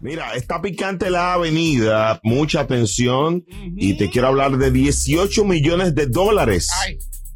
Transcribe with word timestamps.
Mira, 0.00 0.34
está 0.34 0.60
picante 0.62 1.10
la 1.10 1.34
avenida, 1.34 2.20
mucha 2.22 2.60
atención, 2.60 3.44
y 3.76 3.94
te 3.94 4.10
quiero 4.10 4.28
hablar 4.28 4.56
de 4.58 4.70
18 4.70 5.44
millones 5.44 5.94
de 5.94 6.06
dólares 6.06 6.68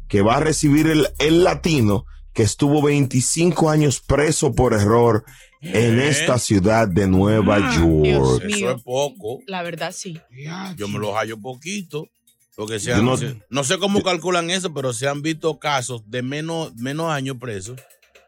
que 0.07 0.21
va 0.21 0.37
a 0.37 0.39
recibir 0.39 0.87
el, 0.87 1.07
el 1.19 1.43
latino 1.43 2.05
que 2.33 2.43
estuvo 2.43 2.81
25 2.81 3.69
años 3.69 3.99
preso 3.99 4.53
por 4.53 4.73
error 4.73 5.23
en 5.61 5.99
esta 5.99 6.39
ciudad 6.39 6.87
de 6.87 7.07
Nueva 7.07 7.75
York. 7.75 8.43
Eso 8.45 8.71
es 8.71 8.81
poco. 8.83 9.39
La 9.47 9.61
verdad, 9.63 9.91
sí. 9.95 10.19
Yo 10.77 10.87
me 10.87 10.99
lo 10.99 11.13
hallo 11.15 11.39
poquito. 11.39 12.07
Porque 12.55 12.79
se 12.79 12.89
Yo 12.89 12.95
han- 12.97 13.05
no- 13.05 13.17
no, 13.49 13.63
sé 13.63 13.79
cómo 13.79 14.03
calculan 14.03 14.51
eso, 14.51 14.71
pero 14.73 14.93
se 14.93 15.07
han 15.07 15.21
visto 15.23 15.57
casos 15.57 16.03
de 16.05 16.21
menos, 16.21 16.75
menos 16.75 17.09
años 17.11 17.37
presos 17.39 17.79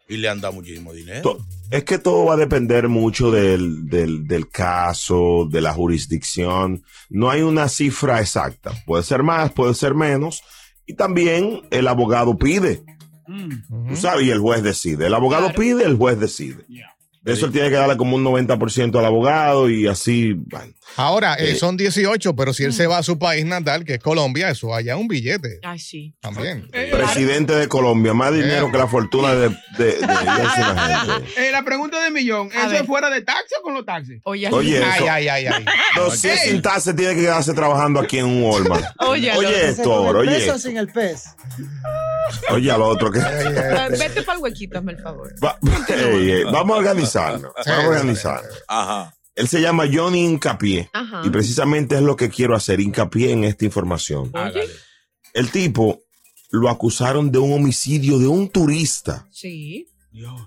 y 0.08 0.16
le 0.18 0.28
han 0.28 0.40
dado 0.40 0.54
muchísimo 0.54 0.92
dinero. 0.92 1.22
To- 1.22 1.38
Es 1.70 1.82
que 1.84 1.98
todo 1.98 2.24
va 2.26 2.34
a 2.34 2.36
depender 2.36 2.88
mucho 2.88 3.30
del, 3.30 3.88
del, 3.88 4.26
del 4.26 4.48
caso, 4.48 5.48
de 5.50 5.60
la 5.60 5.72
jurisdicción. 5.72 6.84
No 7.10 7.30
hay 7.30 7.42
una 7.42 7.68
cifra 7.68 8.20
exacta. 8.20 8.72
Puede 8.86 9.02
ser 9.02 9.22
más, 9.22 9.52
puede 9.52 9.74
ser 9.74 9.94
menos. 9.94 10.42
Y 10.86 10.94
también 10.94 11.62
el 11.70 11.88
abogado 11.88 12.38
pide. 12.38 12.84
Tú 13.88 13.96
sabes, 13.96 14.26
y 14.26 14.30
el 14.30 14.38
juez 14.38 14.62
decide. 14.62 15.06
El 15.08 15.14
abogado 15.14 15.52
pide, 15.52 15.84
el 15.84 15.96
juez 15.96 16.20
decide. 16.20 16.64
De 16.68 16.95
eso 17.26 17.46
él 17.46 17.52
tiene 17.52 17.68
que 17.68 17.76
darle 17.76 17.96
como 17.96 18.16
un 18.16 18.24
90% 18.24 18.98
al 18.98 19.04
abogado 19.04 19.68
y 19.68 19.86
así. 19.86 20.32
bueno. 20.34 20.72
Ahora, 20.98 21.34
eh, 21.34 21.50
Eh, 21.50 21.54
son 21.56 21.76
18, 21.76 22.34
pero 22.36 22.54
si 22.54 22.64
él 22.64 22.72
se 22.72 22.86
va 22.86 22.98
a 22.98 23.02
su 23.02 23.18
país 23.18 23.44
natal, 23.44 23.84
que 23.84 23.94
es 23.94 23.98
Colombia, 24.00 24.48
eso 24.50 24.72
allá 24.74 24.96
un 24.96 25.08
billete 25.08 25.58
Ay, 25.62 25.78
sí. 25.78 26.14
también. 26.20 26.68
Presidente 26.70 27.52
de 27.54 27.68
Colombia, 27.68 28.14
más 28.14 28.32
dinero 28.32 28.70
que 28.72 28.78
la 28.78 28.86
fortuna 28.86 29.34
de, 29.34 29.48
de, 29.76 29.84
de, 29.84 29.92
de. 29.96 31.48
Eh, 31.48 31.50
la 31.52 31.64
pregunta 31.64 32.02
de 32.02 32.10
millón, 32.10 32.48
¿eso 32.52 32.70
es 32.70 32.86
fuera 32.86 33.10
de 33.10 33.20
taxi 33.22 33.54
o 33.58 33.62
con 33.62 33.74
los 33.74 33.84
taxis? 33.84 34.20
Oye, 34.24 34.48
Oye, 34.50 34.82
Ay, 34.82 34.92
eso- 34.96 35.10
ay, 35.10 35.28
ay, 35.28 35.46
ay. 35.48 35.64
No, 35.96 36.10
si 36.10 36.28
es 36.28 36.40
sin 36.42 36.62
tasa, 36.62 36.94
tiene 36.96 37.14
que 37.14 37.22
quedarse 37.22 37.52
trabajando 37.52 38.00
aquí 38.00 38.18
en 38.18 38.26
un 38.26 38.42
Walmart. 38.44 38.84
Oye, 39.00 39.32
Oye, 39.36 39.68
esto, 39.68 39.92
oye. 40.02 40.58
sin 40.58 40.76
el 40.78 40.86
pez. 40.88 41.24
Oye, 42.50 42.70
al 42.70 42.82
otro 42.82 43.10
que. 43.10 43.18
Vete 43.18 44.22
para 44.22 44.38
el 44.38 44.42
huequito, 44.42 44.78
hazme 44.78 44.92
el 44.92 44.98
favor. 44.98 45.32
Va- 45.44 45.58
vamos 46.52 46.76
a 46.76 46.78
organizarnos. 46.78 47.52
Vamos 47.66 47.84
a 47.84 47.88
organizarnos. 47.88 48.52
Ajá. 48.68 49.12
Él 49.34 49.48
se 49.48 49.60
llama 49.60 49.84
Johnny 49.92 50.24
Hincapié. 50.24 50.88
Ajá. 50.92 51.22
Y 51.24 51.30
precisamente 51.30 51.94
es 51.96 52.02
lo 52.02 52.16
que 52.16 52.30
quiero 52.30 52.56
hacer, 52.56 52.80
hincapié 52.80 53.32
en 53.32 53.44
esta 53.44 53.64
información. 53.66 54.30
Hágale. 54.32 54.70
El 55.34 55.50
tipo 55.50 56.00
lo 56.50 56.70
acusaron 56.70 57.30
de 57.30 57.38
un 57.38 57.52
homicidio 57.52 58.18
de 58.18 58.26
un 58.28 58.48
turista. 58.48 59.26
Sí. 59.30 59.88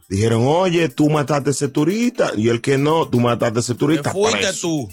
Dijeron, 0.08 0.42
oye, 0.48 0.90
tú 0.90 1.08
mataste 1.12 1.50
a 1.50 1.52
ese 1.52 1.68
turista. 1.68 2.32
Y 2.36 2.50
el 2.50 2.60
que 2.62 2.80
no, 2.80 3.08
tú 3.08 3.20
mataste 3.20 3.60
a 3.60 3.62
ese 3.62 3.76
turista. 3.76 4.12
fuiste 4.12 4.40
preso. 4.40 4.62
tú. 4.62 4.90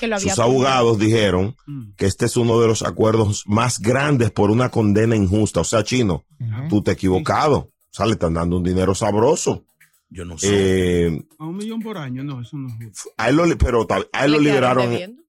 Que 0.00 0.06
lo 0.08 0.16
había 0.16 0.30
Sus 0.30 0.38
abogados 0.40 0.98
dijeron 0.98 1.54
Mm. 1.66 1.92
que 1.96 2.06
este 2.06 2.24
es 2.26 2.36
uno 2.36 2.58
de 2.60 2.66
los 2.68 2.82
acuerdos 2.82 3.44
más 3.46 3.78
grandes 3.78 4.30
por 4.32 4.50
una 4.50 4.70
condena 4.70 5.14
injusta. 5.14 5.60
O 5.60 5.64
sea, 5.64 5.84
chino, 5.84 6.24
tú 6.68 6.82
te 6.82 6.90
has 6.92 6.96
equivocado. 6.96 7.56
O 7.58 7.72
sea, 7.92 8.06
le 8.06 8.12
están 8.12 8.34
dando 8.34 8.56
un 8.56 8.62
dinero 8.64 8.94
sabroso. 8.94 9.64
Yo 10.08 10.24
no 10.24 10.36
sé. 10.38 11.06
Eh, 11.06 11.22
A 11.38 11.44
un 11.44 11.56
millón 11.56 11.80
por 11.80 11.96
año, 11.98 12.24
no, 12.24 12.40
eso 12.40 12.56
no 12.56 12.68
es 12.68 12.74
justo. 12.76 13.10
a 13.16 13.28
él 13.28 13.36
lo, 13.36 13.58
pero 13.58 13.86
a 14.12 14.24
él 14.24 14.32
lo 14.32 14.38
liberaron, 14.40 14.90
debiendo. 14.90 15.22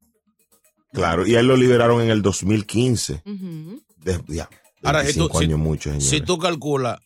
claro, 0.93 1.25
y 1.27 1.35
a 1.35 1.39
él 1.39 1.47
lo 1.47 1.55
liberaron 1.57 2.01
en 2.01 2.09
el 2.09 2.21
2015. 2.21 3.21
Ujú. 3.25 3.81
De, 3.97 4.19
ya, 4.27 4.49
Ahora, 4.83 5.05
si 5.05 5.13
tú- 5.13 5.27
25 5.29 5.39
si- 5.39 5.55
mucho, 5.55 6.01
si 6.01 6.21
tú 6.21 6.37
calculas, 6.39 6.99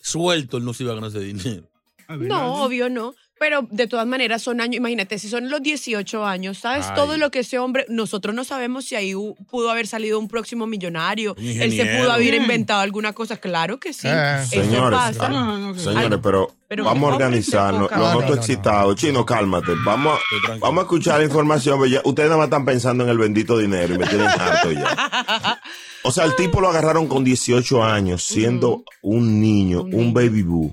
suelto, 0.00 0.56
él 0.56 0.64
no 0.64 0.72
se 0.72 0.84
iba 0.84 0.92
a 0.92 0.94
ganar 0.94 1.10
ese 1.10 1.20
dinero. 1.20 1.68
Ver, 2.08 2.20
No, 2.28 2.64
obvio 2.64 2.88
no. 2.88 3.12
Pero 3.40 3.66
de 3.70 3.86
todas 3.86 4.06
maneras 4.06 4.42
son 4.42 4.60
años, 4.60 4.76
imagínate, 4.76 5.18
si 5.18 5.28
son 5.28 5.48
los 5.48 5.62
18 5.62 6.24
años, 6.26 6.58
¿sabes? 6.58 6.86
Ay. 6.88 6.94
Todo 6.96 7.16
lo 7.18 7.30
que 7.30 7.40
ese 7.40 7.58
hombre, 7.58 7.84
nosotros 7.88 8.34
no 8.34 8.42
sabemos 8.44 8.84
si 8.86 8.96
ahí 8.96 9.14
pudo 9.50 9.70
haber 9.70 9.86
salido 9.86 10.18
un 10.18 10.26
próximo 10.28 10.66
millonario. 10.66 11.34
Un 11.38 11.44
Él 11.46 11.70
se 11.76 11.84
pudo 11.98 12.10
haber 12.12 12.34
Mm. 12.38 12.42
inventado 12.42 12.80
alguna 12.80 13.12
cosa, 13.12 13.36
claro 13.36 13.78
que 13.78 13.92
sí. 13.92 14.08
Eh. 14.08 14.38
Eso 14.42 14.62
Señores, 14.62 14.98
pasa. 14.98 15.26
ah, 15.26 15.28
No, 15.28 15.44
no, 15.46 15.58
no, 15.58 15.74
que- 15.74 15.80
Señores, 15.80 16.18
pero, 16.22 16.52
pero 16.66 16.84
vamos 16.84 17.10
a 17.10 17.14
organizarnos. 17.14 17.82
poca- 17.84 17.96
Lo 17.98 18.02
No, 18.04 18.12
noto 18.14 18.22
no, 18.24 18.28
no, 18.30 18.34
excitado. 18.36 18.94
Chino, 18.94 19.24
cálmate. 19.24 19.72
Vamos, 19.84 20.18
vamos 20.58 20.78
a 20.78 20.82
escuchar 20.82 21.18
la 21.20 21.24
información. 21.26 21.84
ya- 21.88 22.02
ustedes 22.04 22.28
nada 22.28 22.38
más 22.38 22.46
están 22.46 22.64
pensando 22.64 23.04
en 23.04 23.10
el 23.10 23.18
bendito 23.18 23.56
dinero 23.58 23.94
y 23.94 23.98
me 23.98 24.06
tienen 24.06 24.26
harto 24.28 24.72
ya. 24.72 24.80
O 26.04 26.12
sea, 26.12 26.24
el 26.24 26.36
tipo 26.36 26.60
lo 26.60 26.68
agarraron 26.68 27.08
con 27.08 27.24
18 27.24 27.82
años, 27.84 28.22
siendo 28.22 28.84
un 29.02 29.40
niño, 29.40 29.82
Un 29.82 30.14
baby 30.14 30.42
boo. 30.42 30.72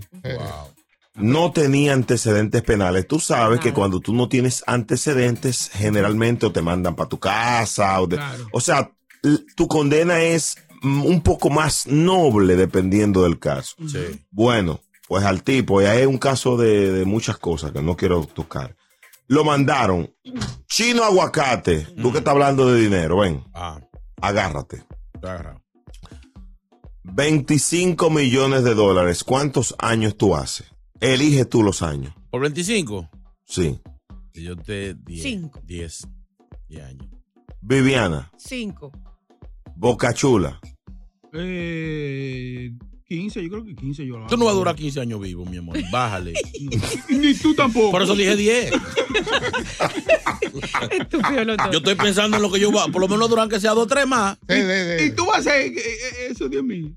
No 1.16 1.52
tenía 1.52 1.94
antecedentes 1.94 2.62
penales. 2.64 3.08
Tú 3.08 3.20
sabes 3.20 3.60
que 3.62 3.74
cuando 3.74 4.00
tú 4.02 4.14
no 4.14 4.28
tienes 4.28 4.64
antecedentes, 4.68 5.70
generalmente 5.74 6.46
o 6.46 6.52
te 6.52 6.62
mandan 6.62 6.96
para 6.96 7.08
tu 7.10 7.20
casa. 7.20 8.00
O, 8.02 8.08
de- 8.08 8.18
Claro. 8.18 8.48
o 8.52 8.60
sea, 8.60 8.92
tu 9.56 9.68
condena 9.68 10.22
es 10.22 10.58
mm, 10.82 11.06
un 11.06 11.22
poco 11.22 11.50
más 11.50 11.88
noble 11.88 12.56
dependiendo 12.58 13.24
del 13.24 13.40
caso. 13.40 13.76
Sí. 13.88 14.26
Bueno, 14.30 14.82
pues 15.08 15.24
al 15.24 15.42
tipo, 15.44 15.82
y 15.82 15.86
hay 15.86 16.06
un 16.06 16.18
caso 16.18 16.58
de, 16.58 16.92
de 16.92 17.06
muchas 17.06 17.38
cosas 17.38 17.72
que 17.72 17.82
no 17.82 17.96
quiero 17.96 18.26
tocar. 18.26 18.76
Lo 19.28 19.44
mandaron. 19.46 20.14
Chino 20.68 21.04
aguacate. 21.04 21.88
Tú 22.02 22.12
que 22.12 22.18
estás 22.20 22.34
hablando 22.34 22.72
de 22.72 22.80
dinero, 22.82 23.20
ven, 23.20 23.44
Ah, 23.54 23.80
agárrate. 24.22 24.84
agarrado. 25.16 25.62
25 27.04 28.10
millones 28.10 28.64
de 28.64 28.74
dólares. 28.76 29.24
¿Cuántos 29.24 29.76
años 29.80 30.18
tú 30.18 30.36
haces? 30.36 30.68
Elige 31.13 31.46
tú 31.46 31.62
los 31.62 31.84
años. 31.84 32.13
¿Por 32.31 32.42
25? 32.42 33.10
Sí. 33.46 33.80
Si 34.34 34.44
yo 34.44 34.56
te 34.56 34.96
10. 34.96 35.22
Cinco. 35.22 35.62
10. 35.63 36.07
10 36.68 36.84
años. 36.84 37.07
Viviana, 37.62 38.31
Cinco. 38.38 38.92
Boca 39.75 40.13
Chula. 40.13 40.60
Eh, 41.34 42.72
15, 43.07 43.44
yo 43.44 43.50
creo 43.50 43.66
que 43.66 43.75
15 43.75 44.06
yo 44.06 44.18
la 44.18 44.25
Tú 44.25 44.36
no 44.36 44.46
vas 44.46 44.56
a 44.56 44.57
durar 44.57 44.75
15 44.75 45.02
años 45.02 45.19
vivo, 45.19 45.46
mi 45.46 45.57
amor. 45.57 45.78
Bájale. 45.92 46.34
Ni 47.10 47.36
tú 47.36 47.54
tampoco. 47.54 47.92
Por 47.92 48.02
eso 48.02 48.16
dije 48.16 48.36
10. 48.36 48.72
Estúpido 50.92 51.46
los 51.46 51.57
dos. 51.57 51.69
Yo 51.72 51.78
estoy 51.78 51.96
pensando 51.96 52.38
en 52.38 52.44
lo 52.44 52.52
que 52.52 52.60
yo 52.60 52.72
voy 52.72 52.81
a, 52.81 52.92
por 52.92 53.02
lo 53.02 53.07
menos 53.07 53.30
duran 53.30 53.48
que 53.48 53.60
sea 53.60 53.75
dos 53.75 53.84
o 53.84 53.88
tres 53.88 54.07
más. 54.07 54.38
Sí, 54.50 54.56
sí, 54.56 55.00
sí. 55.00 55.06
Y 55.06 55.12
tú 55.12 55.25
vas 55.28 55.36
a 55.36 55.40
hacer 55.40 55.68
eh, 55.68 55.74
eh, 55.78 56.28
eso, 56.31 56.50
Dios 56.50 56.63
mío. 56.63 56.90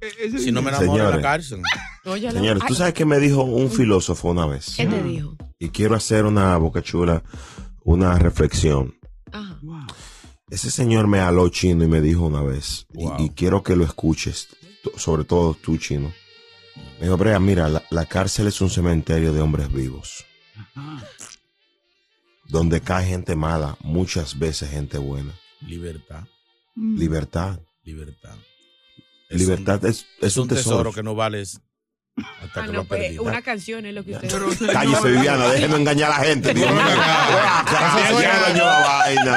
Eh, 0.00 0.10
ese 0.20 0.38
Si 0.38 0.52
no 0.52 0.62
me 0.62 0.70
enamoro 0.70 0.92
en 0.92 0.98
la 0.98 1.04
Señores. 1.04 1.22
cárcel. 1.22 1.62
Óyalo. 2.04 2.38
Señores, 2.38 2.62
tú 2.66 2.74
sabes 2.74 2.94
que 2.94 3.04
me 3.04 3.18
dijo 3.18 3.42
un 3.44 3.70
filósofo 3.70 4.28
una 4.30 4.46
vez. 4.46 4.74
¿Qué 4.76 4.86
te 4.86 5.02
dijo? 5.02 5.36
Y 5.58 5.70
quiero 5.70 5.94
hacer 5.94 6.24
una 6.24 6.56
Boca 6.58 6.82
Chula, 6.82 7.22
una 7.84 8.18
reflexión. 8.18 8.94
Ajá. 9.32 9.58
Wow. 9.62 9.86
Ese 10.50 10.70
señor 10.70 11.06
me 11.08 11.18
aló 11.20 11.48
chino 11.48 11.82
y 11.84 11.88
me 11.88 12.00
dijo 12.00 12.26
una 12.26 12.42
vez, 12.42 12.86
y- 12.92 13.04
Wow. 13.04 13.16
y, 13.20 13.30
quiero 13.30 13.62
que 13.64 13.74
lo 13.74 13.84
escuches, 13.84 14.48
t- 14.84 14.92
sobre 14.96 15.24
todo 15.24 15.54
tú 15.54 15.76
chino. 15.78 16.12
Me 17.00 17.06
dijo, 17.06 17.16
Brea, 17.16 17.40
mira, 17.40 17.68
la, 17.68 17.82
la 17.90 18.04
cárcel 18.06 18.46
es 18.46 18.60
un 18.60 18.70
cementerio 18.70 19.32
de 19.32 19.40
hombres 19.40 19.72
vivos, 19.72 20.24
Ajá. 20.74 21.02
donde 22.48 22.80
cae 22.80 23.06
gente 23.06 23.34
mala, 23.34 23.76
muchas 23.80 24.38
veces 24.38 24.70
gente 24.70 24.98
buena. 24.98 25.32
Libertad. 25.62 26.24
Libertad. 26.76 27.58
Libertad. 27.82 28.36
Es 29.28 29.38
Libertad 29.40 29.80
un- 29.82 29.90
es, 29.90 30.06
es 30.20 30.36
un 30.36 30.48
tesoro. 30.48 30.92
que 30.92 31.02
no 31.02 31.14
vales 31.14 31.60
hasta 32.18 32.60
Ah, 32.62 32.64
que 32.66 32.72
no, 32.72 32.78
lo 32.78 32.84
pues, 32.84 33.00
perdí. 33.02 33.18
una 33.18 33.42
canción 33.42 33.84
es 33.84 33.92
lo 33.94 34.02
que 34.02 34.12
usted 34.12 34.30
señor, 34.30 34.72
Cállese, 34.72 35.10
Viviana, 35.10 35.48
déjeme 35.48 35.76
engañar 35.76 36.12
a 36.12 36.18
la 36.18 36.24
gente. 36.24 36.54
Dios 36.54 36.70
mío. 36.72 36.80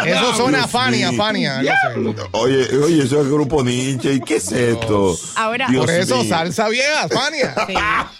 Eso 0.05 0.33
suena- 0.35 0.63
a 0.63 0.67
Fania. 0.67 1.11
Fania. 1.11 1.61
no. 1.97 2.15
Oye, 2.31 2.67
oye, 2.77 3.03
eso 3.03 3.19
es 3.19 3.25
el 3.25 3.31
grupo 3.33 3.63
Nietzsche. 3.65 4.13
¿Y 4.13 4.21
qué 4.21 4.35
es 4.37 4.49
esto? 4.53 5.17
Ahora, 5.35 5.67
Dios 5.69 5.85
Por 5.85 5.93
eso, 5.93 6.17
mío. 6.21 6.29
salsa 6.29 6.69
vieja, 6.69 7.09
Fania. 7.09 7.53
Sí. 7.67 7.73
A- 7.75 8.11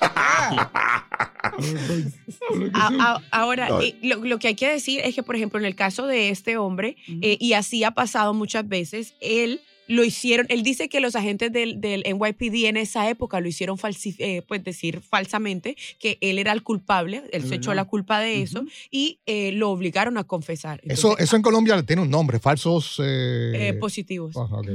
a- 3.00 3.22
ahora, 3.31 3.69
eh, 3.81 3.95
lo, 4.04 4.18
lo 4.25 4.39
que 4.39 4.50
hay 4.50 4.56
que 4.56 4.68
decir 4.69 5.01
es 5.04 5.15
que, 5.15 5.24
por 5.24 5.36
ejemplo, 5.36 5.60
en 5.60 5.65
el 5.65 5.75
caso 5.75 6.06
de 6.07 6.30
este 6.30 6.57
hombre, 6.57 6.98
eh, 7.22 7.38
y 7.39 7.54
así 7.54 7.83
ha 7.83 7.92
pasado 7.92 8.33
muchas 8.33 8.68
veces, 8.68 9.13
él 9.22 9.62
lo 9.89 10.03
hicieron, 10.06 10.45
él 10.50 10.63
dice 10.63 10.88
que 10.88 11.00
los 11.01 11.15
agentes 11.15 11.51
del, 11.51 11.81
del 11.81 12.03
NYPD 12.06 12.68
en 12.68 12.77
esa 12.77 13.09
época 13.09 13.41
lo 13.41 13.47
hicieron 13.50 13.77
falsi- 13.77 14.15
eh, 14.19 14.44
pues 14.47 14.63
decir 14.63 15.01
falsamente 15.01 15.75
que 16.00 16.18
él 16.21 16.39
era 16.39 16.53
el 16.53 16.63
culpable, 16.63 17.24
él 17.33 17.44
se 17.45 17.56
echó 17.56 17.74
la 17.74 17.83
culpa 17.86 18.19
de 18.21 18.41
eso 18.41 18.63
y 18.91 19.19
eh, 19.25 19.51
lo 19.51 19.71
obligaron 19.71 20.18
a 20.18 20.24
confesar. 20.24 20.80
Eso, 20.83 21.07
Entonces, 21.09 21.24
eso 21.25 21.36
en 21.36 21.41
Colombia 21.41 21.83
tiene 21.83 22.01
un 22.03 22.09
nombre, 22.09 22.39
falsos. 22.39 22.95
Eh, 23.03 23.69
eh, 23.69 23.74
positivos. 23.74 24.36
ok. 24.36 24.68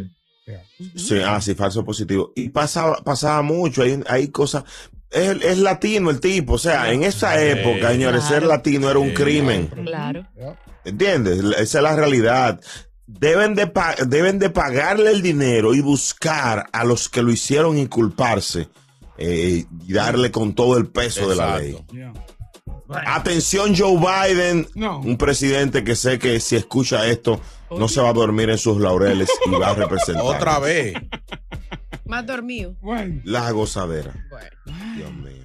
Sí, 0.95 1.17
ah, 1.25 1.41
sí, 1.41 1.55
falso 1.55 1.85
positivo. 1.85 2.33
Y 2.37 2.51
pasaba, 2.51 2.97
pasaba 3.03 3.41
mucho, 3.41 3.83
hay, 3.83 3.99
hay 4.07 4.29
cosas. 4.29 4.65
Es, 5.11 5.31
es 5.43 5.59
latino 5.59 6.11
el 6.11 6.21
tipo, 6.21 6.55
o 6.55 6.59
sea, 6.59 6.93
en 6.93 7.03
esa 7.05 7.35
Sí, 7.39 7.47
época, 7.59 7.93
señores, 7.93 8.25
ser 8.25 8.43
latino 8.43 8.91
era 8.91 8.99
un 8.99 9.11
crimen. 9.15 9.69
Claro. 9.69 10.27
¿Entiendes? 10.85 11.39
Esa 11.59 11.79
es 11.79 11.83
la 11.83 11.97
realidad. 11.97 12.61
Deben 13.07 13.55
de, 13.55 13.71
deben 14.07 14.39
de 14.39 14.51
pagarle 14.51 15.11
el 15.11 15.21
dinero 15.23 15.75
y 15.75 15.81
buscar 15.81 16.67
a 16.73 16.85
los 16.85 17.09
que 17.09 17.23
lo 17.23 17.31
hicieron 17.31 17.77
inculparse 17.77 18.69
eh, 19.19 19.65
y 19.87 19.93
darle 19.93 20.31
con 20.31 20.55
todo 20.55 20.79
el 20.79 20.87
peso 20.87 21.29
de 21.29 21.37
la 21.37 21.59
ley. 21.59 21.77
Atención 23.07 23.75
Joe 23.77 23.97
Biden, 23.99 24.67
No. 24.75 25.01
un 25.01 25.17
presidente 25.17 25.85
que 25.85 25.97
sé 25.97 26.19
que 26.19 26.39
si 26.41 26.57
escucha 26.57 27.07
esto 27.07 27.41
no 27.71 27.89
se 27.89 28.01
va 28.01 28.11
a 28.11 28.13
dormir 28.13 28.51
en 28.51 28.59
sus 28.59 28.81
laureles 28.81 29.29
y 29.47 29.51
va 29.51 29.71
a 29.71 29.75
representar 29.75 30.25
Otra 30.25 30.59
vez. 30.59 30.95
Más 32.07 32.27
dormido. 32.27 32.75
Bueno. 32.81 33.21
la 33.25 33.51
gozadera. 33.51 34.15
Bueno. 34.31 34.95
Dios 34.97 35.13
mío. 35.15 35.45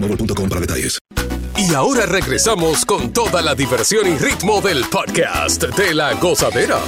boostmobile.com 0.00 0.48
para 0.48 0.60
detalles. 0.60 0.98
Y 1.56 1.74
ahora 1.74 2.06
regresamos 2.06 2.84
con 2.84 3.12
toda 3.12 3.42
la 3.42 3.54
diversión 3.54 4.06
y 4.06 4.16
ritmo 4.16 4.60
del 4.60 4.84
podcast 4.84 5.64
de 5.64 5.92
la 5.92 6.14
gozadera. 6.14 6.78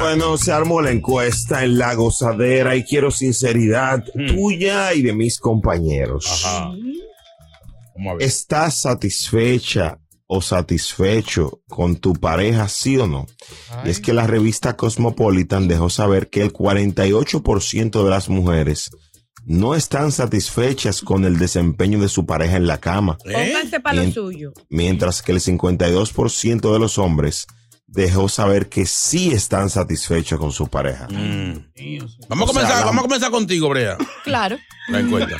Bueno, 0.00 0.36
se 0.36 0.52
armó 0.52 0.80
la 0.80 0.90
encuesta 0.90 1.64
en 1.64 1.78
la 1.78 1.94
gozadera 1.94 2.76
y 2.76 2.84
quiero 2.84 3.10
sinceridad 3.10 4.04
tuya 4.28 4.94
y 4.94 5.02
de 5.02 5.12
mis 5.12 5.38
compañeros. 5.38 6.44
Ajá. 6.44 6.72
Vamos 7.96 8.12
a 8.12 8.14
ver. 8.14 8.22
¿Estás 8.22 8.78
satisfecha 8.78 9.98
o 10.26 10.40
satisfecho 10.40 11.62
con 11.68 11.96
tu 11.96 12.14
pareja, 12.14 12.68
sí 12.68 12.96
o 12.98 13.06
no? 13.06 13.26
Y 13.84 13.90
es 13.90 14.00
que 14.00 14.12
la 14.12 14.26
revista 14.26 14.76
Cosmopolitan 14.76 15.68
dejó 15.68 15.88
saber 15.90 16.30
que 16.30 16.42
el 16.42 16.52
48% 16.52 18.04
de 18.04 18.10
las 18.10 18.28
mujeres 18.28 18.90
no 19.44 19.74
están 19.74 20.12
satisfechas 20.12 21.00
con 21.02 21.24
el 21.24 21.38
desempeño 21.38 21.98
de 22.00 22.08
su 22.08 22.26
pareja 22.26 22.56
en 22.56 22.66
la 22.66 22.78
cama, 22.78 23.16
¿Eh? 23.24 23.32
Pónganse 23.52 23.80
para 23.80 24.02
lo 24.04 24.12
suyo. 24.12 24.52
mientras 24.68 25.22
que 25.22 25.32
el 25.32 25.40
52% 25.40 26.72
de 26.72 26.78
los 26.78 26.98
hombres 26.98 27.46
dejó 27.86 28.28
saber 28.28 28.68
que 28.68 28.84
sí 28.84 29.30
están 29.32 29.70
satisfechos 29.70 30.38
con 30.38 30.52
su 30.52 30.68
pareja. 30.68 31.06
Mm. 31.08 31.70
Vamos 32.28 32.50
a 32.50 32.52
sea, 32.52 32.62
comenzar, 32.62 32.78
la- 32.80 32.84
vamos 32.84 32.98
a 32.98 33.02
comenzar 33.02 33.30
contigo, 33.30 33.68
Brea. 33.70 33.96
Claro. 34.24 34.58
La 34.88 35.00
encuesta. 35.00 35.36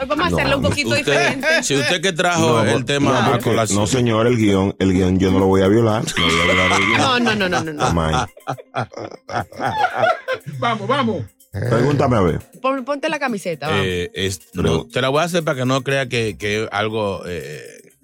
Hoy 0.00 0.06
vamos 0.08 0.26
a 0.26 0.30
No, 0.30 0.36
hacerlo 0.36 0.56
un 0.56 0.62
poquito 0.64 0.88
Usted, 0.90 1.04
diferente. 1.04 1.46
si 1.62 1.76
usted 1.76 2.00
que 2.02 2.12
trajo 2.12 2.60
el 2.62 2.72
por- 2.72 2.84
tema 2.84 3.20
no, 3.20 3.38
porque- 3.40 3.74
no, 3.74 3.86
señor, 3.86 4.26
el 4.26 4.36
guion, 4.36 4.74
el 4.80 4.92
guion 4.92 5.18
yo 5.20 5.30
no 5.30 5.38
lo 5.38 5.46
voy 5.46 5.62
a 5.62 5.68
violar. 5.68 6.02
No 6.18 6.24
voy 6.26 6.40
a 6.40 6.44
violar 6.44 6.72
el 6.80 6.86
guion. 6.88 6.98
No, 6.98 7.20
no, 7.20 7.34
no, 7.36 7.48
no, 7.48 7.62
no. 7.72 7.72
no. 7.72 8.26
Vamos, 10.58 10.88
vamos. 10.88 11.24
Pregúntame 11.70 12.16
a 12.16 12.20
ver. 12.20 12.40
Pon- 12.60 12.84
ponte 12.84 13.08
la 13.08 13.18
camiseta. 13.18 13.68
vamos. 13.68 13.84
Eh, 13.86 14.10
es- 14.14 14.40
no, 14.54 14.86
te 14.86 15.00
la 15.00 15.08
voy 15.08 15.20
a 15.20 15.24
hacer 15.24 15.44
para 15.44 15.58
que 15.60 15.64
no 15.66 15.82
crea 15.82 16.08
que, 16.08 16.36
que 16.36 16.68
algo 16.72 17.22
eh, 17.26 17.60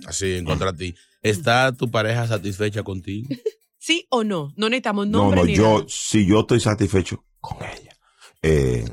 así 0.07 0.35
en 0.37 0.45
contra 0.45 0.73
de 0.73 0.79
ti. 0.79 0.95
¿Está 1.23 1.73
tu 1.73 1.91
pareja 1.91 2.27
satisfecha 2.27 2.83
contigo? 2.83 3.29
¿Sí 3.79 4.07
o 4.11 4.25
no? 4.25 4.53
No 4.57 4.69
necesitamos 4.69 5.07
No, 5.09 5.19
nombre 5.19 5.41
no, 5.41 5.47
ni 5.47 5.55
yo, 5.57 5.75
nada. 5.79 5.85
si 5.89 6.27
yo 6.27 6.41
estoy 6.41 6.61
satisfecho 6.61 7.25
con 7.41 7.59
ella. 7.63 7.97
Eh, 8.43 8.85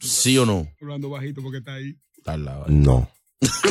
¿Sí 0.00 0.38
o 0.38 0.46
no? 0.46 0.66
Hablando 0.80 1.10
bajito 1.10 1.42
porque 1.42 1.58
está 1.58 1.74
ahí. 1.74 1.94
Está 2.16 2.32
al 2.32 2.44
lado. 2.44 2.64
no. 2.68 3.10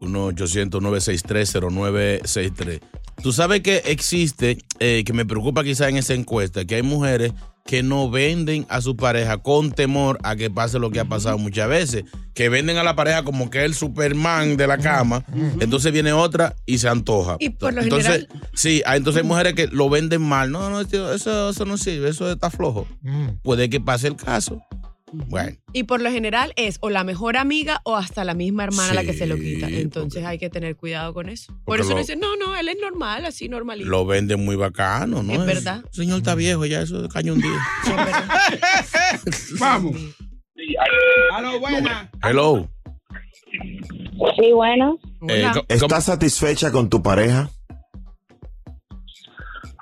1-800-963-0963. 0.00 2.80
Tú 3.22 3.32
sabes 3.32 3.62
que 3.62 3.78
existe, 3.86 4.58
eh, 4.78 5.02
que 5.04 5.12
me 5.12 5.26
preocupa 5.26 5.64
quizá 5.64 5.88
en 5.88 5.96
esa 5.96 6.14
encuesta, 6.14 6.64
que 6.64 6.76
hay 6.76 6.82
mujeres 6.82 7.32
que 7.68 7.82
no 7.82 8.08
venden 8.08 8.64
a 8.70 8.80
su 8.80 8.96
pareja 8.96 9.36
con 9.36 9.72
temor 9.72 10.18
a 10.22 10.36
que 10.36 10.48
pase 10.48 10.78
lo 10.78 10.90
que 10.90 11.00
ha 11.00 11.04
pasado 11.04 11.36
muchas 11.36 11.68
veces, 11.68 12.04
que 12.32 12.48
venden 12.48 12.78
a 12.78 12.82
la 12.82 12.96
pareja 12.96 13.24
como 13.24 13.50
que 13.50 13.58
es 13.58 13.64
el 13.66 13.74
Superman 13.74 14.56
de 14.56 14.66
la 14.66 14.78
cama, 14.78 15.22
entonces 15.60 15.92
viene 15.92 16.14
otra 16.14 16.56
y 16.64 16.78
se 16.78 16.88
antoja. 16.88 17.36
Y 17.40 17.50
por 17.50 17.74
lo 17.74 17.82
entonces, 17.82 18.22
general- 18.26 18.48
sí, 18.54 18.82
entonces 18.86 19.22
hay 19.22 19.28
mujeres 19.28 19.52
que 19.52 19.66
lo 19.66 19.90
venden 19.90 20.22
mal. 20.22 20.50
No, 20.50 20.70
no, 20.70 20.82
tío, 20.86 21.12
eso, 21.12 21.50
eso 21.50 21.66
no 21.66 21.76
sirve, 21.76 22.08
eso 22.08 22.32
está 22.32 22.48
flojo. 22.48 22.88
Puede 23.42 23.68
que 23.68 23.82
pase 23.82 24.08
el 24.08 24.16
caso. 24.16 24.62
Bueno. 25.12 25.56
Y 25.72 25.84
por 25.84 26.02
lo 26.02 26.10
general 26.10 26.52
es 26.56 26.78
o 26.80 26.90
la 26.90 27.02
mejor 27.04 27.36
amiga 27.36 27.80
o 27.84 27.96
hasta 27.96 28.24
la 28.24 28.34
misma 28.34 28.64
hermana 28.64 28.92
la 28.94 29.04
que 29.04 29.12
se 29.14 29.26
lo 29.26 29.36
quita. 29.36 29.68
Entonces 29.68 30.24
hay 30.24 30.38
que 30.38 30.50
tener 30.50 30.76
cuidado 30.76 31.14
con 31.14 31.28
eso. 31.28 31.58
Por 31.64 31.80
eso 31.80 31.90
lo- 31.90 31.94
no 31.96 32.00
dicen, 32.00 32.20
no, 32.20 32.36
no, 32.36 32.54
él 32.56 32.68
es 32.68 32.76
normal, 32.80 33.24
así 33.24 33.48
normalito. 33.48 33.88
Lo 33.88 34.04
venden 34.06 34.44
muy 34.44 34.56
bacano, 34.56 35.22
¿no? 35.22 35.32
Es 35.32 35.46
verdad. 35.46 35.84
Señor 35.92 36.18
está 36.18 36.34
viejo, 36.34 36.66
ya 36.66 36.82
eso 36.82 37.00
de 37.02 37.08
caño 37.08 37.32
un 37.32 37.40
día. 37.40 37.58
Vamos. 39.60 39.96
Aló, 41.32 41.58
buena. 41.60 42.10
Hello. 42.22 42.68
Sí, 44.36 44.52
bueno. 44.52 44.98
Eh, 45.28 45.46
¿Estás 45.68 46.04
satisfecha 46.04 46.70
con 46.70 46.88
tu 46.90 47.02
pareja? 47.02 47.50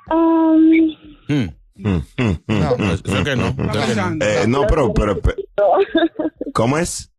Um, 0.09 0.95
Hmm. 1.27 1.49
Mm, 1.77 1.89
mm, 2.17 2.23
mm, 2.47 2.59
No, 2.59 2.93
eso 2.93 3.23
que 3.23 3.35
no, 3.35 3.47
eso 3.47 3.87
que 3.87 3.95
no. 3.95 4.25
Eh, 4.25 4.45
no, 4.47 4.65
pero, 4.67 4.93
pero, 4.93 5.19
pero- 5.21 5.37
¿cómo 6.53 6.77
es? 6.77 7.11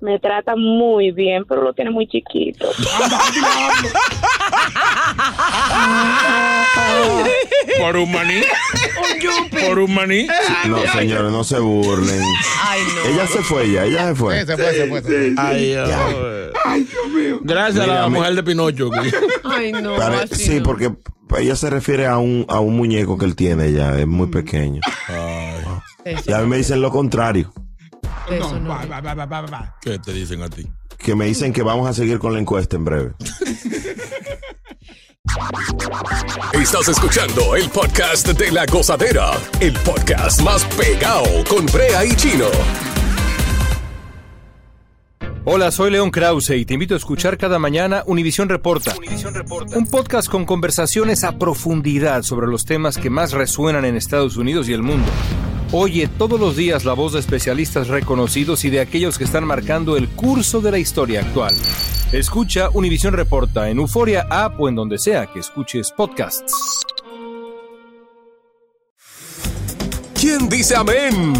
Me 0.00 0.18
trata 0.18 0.54
muy 0.56 1.10
bien, 1.10 1.44
pero 1.48 1.62
lo 1.62 1.72
tiene 1.72 1.90
muy 1.90 2.06
chiquito. 2.06 2.68
¿Por 7.78 7.96
un 7.96 8.12
maní? 8.12 8.40
¿Por 9.66 9.78
un 9.78 9.94
maní? 9.94 10.26
No, 10.68 10.78
señores, 10.92 11.30
no 11.32 11.44
se 11.44 11.58
burlen. 11.58 12.20
Ay, 12.62 12.80
no. 12.94 13.10
Ella 13.10 13.26
se 13.26 13.42
fue 13.42 13.70
ya, 13.70 13.84
ella 13.84 14.08
se 14.08 14.14
fue. 14.14 14.40
Sí, 14.40 14.46
se 14.46 14.56
fue, 14.56 14.72
se 14.74 14.86
fue, 14.88 15.02
se 15.02 15.08
fue. 15.08 15.34
Ay, 15.38 15.70
Ya. 15.72 16.06
Ay, 16.64 16.82
Dios 16.84 17.08
mío. 17.08 17.38
Gracias 17.42 17.84
a 17.84 17.86
la 17.86 18.08
mi- 18.08 18.16
mujer 18.18 18.34
de 18.34 18.42
Pinocho. 18.42 18.90
Ay, 19.44 19.72
no. 19.72 19.96
Pare- 19.96 20.26
sí, 20.28 20.56
no. 20.58 20.62
porque 20.64 20.92
ella 21.38 21.56
se 21.56 21.70
refiere 21.70 22.06
a 22.06 22.18
un, 22.18 22.44
a 22.48 22.60
un 22.60 22.76
muñeco 22.76 23.16
que 23.18 23.24
él 23.26 23.36
tiene 23.36 23.72
ya, 23.72 23.98
es 23.98 24.06
muy 24.06 24.28
pequeño. 24.28 24.80
Eso, 26.04 26.30
Y 26.30 26.32
a 26.32 26.38
mí 26.38 26.46
me 26.46 26.56
dicen 26.58 26.80
lo 26.80 26.90
contrario, 26.90 27.52
No, 28.30 28.58
no. 28.58 28.68
va, 28.70 28.84
va, 28.86 29.00
va, 29.00 29.14
va, 29.14 29.26
va, 29.26 29.40
va. 29.42 29.76
¿Qué 29.80 29.98
te 29.98 30.12
dicen 30.12 30.42
a 30.42 30.48
ti? 30.48 30.66
que 30.98 31.14
me 31.14 31.26
dicen 31.26 31.52
que 31.52 31.62
vamos 31.62 31.88
a 31.88 31.92
seguir 31.92 32.18
con 32.18 32.32
la 32.32 32.40
encuesta 32.40 32.74
en 32.76 32.84
breve. 32.84 33.12
Estás 36.52 36.88
escuchando 36.88 37.54
el 37.54 37.68
podcast 37.70 38.28
de 38.28 38.50
la 38.50 38.64
gozadera, 38.66 39.30
el 39.60 39.72
podcast 39.80 40.40
más 40.42 40.64
pegado 40.64 41.26
con 41.48 41.66
Brea 41.66 42.04
y 42.04 42.14
Chino. 42.16 42.46
Hola, 45.44 45.70
soy 45.70 45.92
León 45.92 46.10
Krause 46.10 46.50
y 46.50 46.64
te 46.64 46.74
invito 46.74 46.94
a 46.94 46.96
escuchar 46.96 47.38
cada 47.38 47.60
mañana 47.60 48.02
Univisión 48.06 48.48
Reporta. 48.48 48.96
Un 49.76 49.86
podcast 49.86 50.28
con 50.28 50.44
conversaciones 50.44 51.22
a 51.22 51.38
profundidad 51.38 52.22
sobre 52.22 52.48
los 52.48 52.64
temas 52.64 52.98
que 52.98 53.10
más 53.10 53.30
resuenan 53.32 53.84
en 53.84 53.96
Estados 53.96 54.36
Unidos 54.36 54.68
y 54.68 54.72
el 54.72 54.82
mundo. 54.82 55.06
Oye 55.72 56.06
todos 56.06 56.38
los 56.38 56.56
días 56.56 56.84
la 56.84 56.92
voz 56.92 57.12
de 57.12 57.20
especialistas 57.20 57.88
reconocidos 57.88 58.64
y 58.64 58.70
de 58.70 58.80
aquellos 58.80 59.18
que 59.18 59.24
están 59.24 59.44
marcando 59.44 59.96
el 59.96 60.08
curso 60.08 60.60
de 60.60 60.70
la 60.70 60.78
historia 60.78 61.20
actual. 61.20 61.54
Escucha 62.12 62.68
Univisión 62.72 63.14
Reporta 63.14 63.68
en 63.68 63.78
Euforia 63.78 64.26
App 64.30 64.60
o 64.60 64.68
en 64.68 64.76
donde 64.76 64.96
sea 64.98 65.26
que 65.26 65.40
escuches 65.40 65.90
podcasts. 65.90 66.84
¿Quién 70.14 70.48
dice 70.48 70.76
amén? 70.76 71.34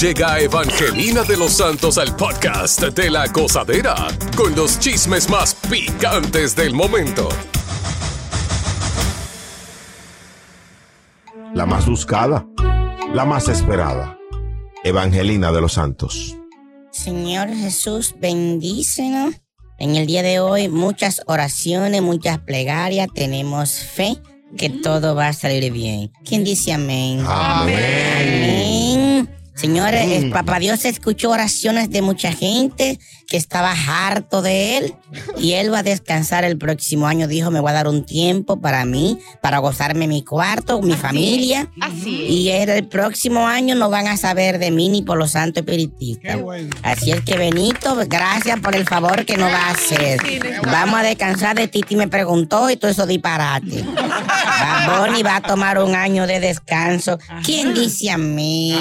Llega 0.00 0.40
Evangelina 0.40 1.22
de 1.22 1.36
los 1.36 1.52
Santos 1.52 1.98
al 1.98 2.16
podcast 2.16 2.82
de 2.82 3.10
la 3.10 3.28
gozadera 3.28 3.94
con 4.36 4.54
los 4.56 4.80
chismes 4.80 5.30
más 5.30 5.54
picantes 5.54 6.56
del 6.56 6.74
momento. 6.74 7.28
La 11.54 11.66
más 11.66 11.86
buscada, 11.86 12.44
la 13.14 13.26
más 13.26 13.48
esperada, 13.48 14.18
Evangelina 14.84 15.52
de 15.52 15.60
los 15.60 15.74
Santos. 15.74 16.34
Señor 16.90 17.54
Jesús, 17.54 18.14
bendícenos. 18.18 19.34
En 19.78 19.96
el 19.96 20.06
día 20.06 20.22
de 20.22 20.40
hoy, 20.40 20.68
muchas 20.68 21.20
oraciones, 21.26 22.00
muchas 22.00 22.38
plegarias. 22.38 23.08
Tenemos 23.14 23.70
fe 23.70 24.16
que 24.56 24.70
todo 24.70 25.14
va 25.14 25.28
a 25.28 25.32
salir 25.34 25.70
bien. 25.72 26.10
¿Quién 26.24 26.44
dice 26.44 26.72
amén? 26.72 27.22
Amén. 27.26 29.28
Señores, 29.54 30.10
el 30.10 30.30
Papá 30.30 30.58
Dios 30.58 30.86
escuchó 30.86 31.30
oraciones 31.30 31.90
de 31.90 32.00
mucha 32.00 32.32
gente 32.32 32.98
que 33.32 33.38
estaba 33.38 33.72
harto 33.72 34.42
de 34.42 34.76
él 34.76 34.94
y 35.38 35.54
él 35.54 35.72
va 35.72 35.78
a 35.78 35.82
descansar 35.82 36.44
el 36.44 36.58
próximo 36.58 37.06
año. 37.06 37.26
Dijo, 37.26 37.50
me 37.50 37.60
voy 37.60 37.70
a 37.70 37.72
dar 37.72 37.88
un 37.88 38.04
tiempo 38.04 38.60
para 38.60 38.84
mí, 38.84 39.18
para 39.40 39.56
gozarme 39.56 40.06
mi 40.06 40.22
cuarto, 40.22 40.82
mi 40.82 40.92
familia. 40.92 41.66
Así 41.80 42.24
es. 42.24 42.30
Y 42.30 42.50
el 42.50 42.86
próximo 42.88 43.48
año 43.48 43.74
no 43.74 43.88
van 43.88 44.06
a 44.06 44.18
saber 44.18 44.58
de 44.58 44.70
mí 44.70 44.90
ni 44.90 45.00
por 45.00 45.16
los 45.16 45.30
santos 45.30 45.62
espiritistas. 45.62 46.40
Así 46.82 47.10
es 47.10 47.22
que 47.22 47.38
Benito, 47.38 47.96
gracias 48.06 48.60
por 48.60 48.76
el 48.76 48.86
favor 48.86 49.24
que 49.24 49.38
nos 49.38 49.50
va 49.50 49.68
a 49.68 49.70
hacer. 49.70 50.20
Vamos 50.66 51.00
a 51.00 51.02
descansar 51.02 51.56
de 51.56 51.68
Titi 51.68 51.96
me 51.96 52.08
preguntó 52.08 52.68
y 52.68 52.76
todo 52.76 52.90
eso 52.90 53.06
disparate. 53.06 53.82
Bad 53.94 55.08
Bunny 55.08 55.22
va 55.22 55.36
a 55.36 55.40
tomar 55.40 55.78
un 55.78 55.94
año 55.94 56.26
de 56.26 56.38
descanso. 56.38 57.18
¿Quién 57.42 57.72
dice 57.72 58.10
amén? 58.10 58.76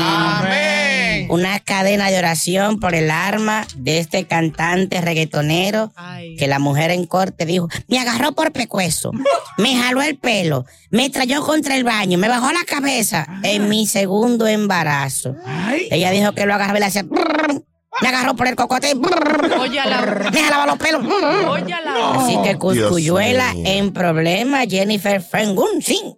Una 1.29 1.57
cadena 1.61 2.11
de 2.11 2.17
oración 2.17 2.81
por 2.81 2.95
el 2.95 3.09
arma 3.09 3.65
de 3.77 3.99
este 3.99 4.25
cantante 4.41 5.01
reggaetonero 5.01 5.91
que 6.37 6.47
la 6.47 6.59
mujer 6.59 6.91
en 6.91 7.05
corte 7.05 7.45
dijo, 7.45 7.67
me 7.87 7.99
agarró 7.99 8.31
por 8.31 8.51
pecueso, 8.51 9.11
me 9.57 9.75
jaló 9.77 10.01
el 10.01 10.17
pelo, 10.17 10.65
me 10.89 11.09
trayó 11.09 11.43
contra 11.43 11.75
el 11.75 11.83
baño, 11.83 12.17
me 12.17 12.27
bajó 12.27 12.51
la 12.51 12.63
cabeza 12.65 13.27
en 13.43 13.69
mi 13.69 13.85
segundo 13.85 14.47
embarazo. 14.47 15.35
Ella 15.89 16.11
dijo 16.11 16.33
que 16.33 16.45
lo 16.45 16.53
agarró 16.53 16.77
y 16.77 16.79
le 16.79 16.85
hacía... 16.85 17.05
Me 18.01 18.07
agarró 18.07 18.35
por 18.35 18.47
el 18.47 18.55
cocote. 18.55 18.93
brrr, 18.95 19.59
Óyala. 19.59 20.29
Me 20.31 20.41
jalaba 20.41 20.65
los 20.65 20.77
pelos. 20.77 21.05
Así 22.15 22.37
que 22.41 22.57
Cuscuyuela 22.57 23.53
en 23.53 23.91
problema, 23.91 24.61
Jennifer 24.61 25.21
Fengunsin. 25.21 26.15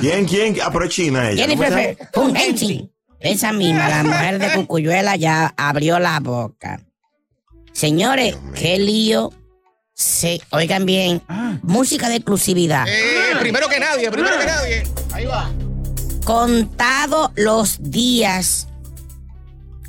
¿Quién, 0.00 0.24
quién? 0.26 0.56
Ah, 0.62 0.70
pero 0.72 0.84
es 0.86 0.94
china 0.94 1.28
ella. 1.30 1.46
¿Cómo 1.46 1.64
se 1.64 1.70
Jennifer? 1.70 2.08
Fengunsin. 2.14 2.92
Esa 3.18 3.52
misma, 3.52 3.88
la 3.88 4.02
mujer 4.04 4.38
de 4.38 4.50
Cucuyuela 4.54 5.16
ya 5.16 5.52
abrió 5.56 5.98
la 5.98 6.20
boca. 6.20 6.80
Señores, 7.72 8.36
qué 8.54 8.78
lío 8.78 9.32
Sí, 10.00 10.40
oigan 10.48 10.86
bien. 10.86 11.20
Música 11.62 12.08
de 12.08 12.16
exclusividad. 12.16 12.88
Eh, 12.88 13.36
primero 13.38 13.68
que 13.68 13.78
nadie, 13.78 14.10
primero 14.10 14.38
que 14.38 14.46
nadie. 14.46 14.82
Ahí 15.12 15.26
va. 15.26 15.50
Contado 16.24 17.32
los 17.36 17.76
días 17.82 18.66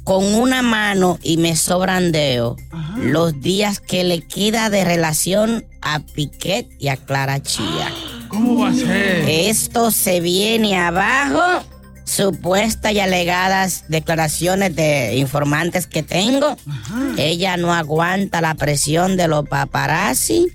con 0.04 0.26
una 0.36 0.64
mano 0.64 1.18
y 1.24 1.38
me 1.38 1.56
sobran 1.56 2.12
dedos, 2.12 2.60
los 2.98 3.40
días 3.40 3.80
que 3.80 4.04
le 4.04 4.22
queda 4.22 4.70
de 4.70 4.84
relación 4.84 5.66
a 5.82 6.00
Piquet 6.00 6.68
y 6.78 6.90
a 6.90 6.98
Clara 6.98 7.42
Chía. 7.42 7.94
¿Cómo 8.28 8.64
va 8.64 8.70
a 8.70 8.74
ser? 8.74 9.30
Esto 9.30 9.92
se 9.92 10.20
viene 10.20 10.78
abajo. 10.78 11.66
Supuestas 12.12 12.92
y 12.92 13.00
alegadas 13.00 13.86
declaraciones 13.88 14.76
de 14.76 15.16
informantes 15.16 15.88
que 15.88 16.04
tengo. 16.04 16.58
Ella 17.18 17.56
no 17.56 17.74
aguanta 17.74 18.42
la 18.42 18.54
presión 18.56 19.16
de 19.16 19.30
los 19.30 19.48
paparazzi, 19.48 20.48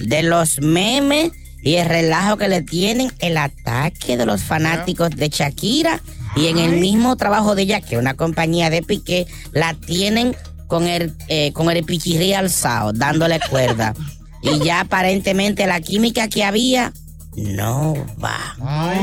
de 0.00 0.24
los 0.24 0.60
memes 0.60 1.30
y 1.62 1.76
el 1.76 1.88
relajo 1.88 2.36
que 2.36 2.48
le 2.48 2.62
tienen, 2.62 3.12
el 3.20 3.36
ataque 3.36 4.16
de 4.16 4.26
los 4.26 4.42
fanáticos 4.42 5.10
de 5.10 5.28
Shakira. 5.28 6.02
Y 6.34 6.48
en 6.48 6.58
el 6.58 6.80
mismo 6.80 7.14
trabajo 7.16 7.54
de 7.54 7.62
ella, 7.62 7.80
que 7.80 7.96
una 7.96 8.14
compañía 8.14 8.68
de 8.68 8.82
Piqué, 8.82 9.28
la 9.52 9.74
tienen 9.74 10.34
con 10.66 10.88
el, 10.88 11.14
eh, 11.28 11.52
con 11.52 11.70
el 11.70 11.84
pichirri 11.84 12.32
alzado, 12.32 12.92
dándole 12.92 13.38
cuerda. 13.48 13.94
y 14.42 14.58
ya 14.64 14.80
aparentemente 14.80 15.64
la 15.68 15.80
química 15.80 16.26
que 16.26 16.42
había 16.42 16.92
no 17.38 17.94
va. 18.22 18.36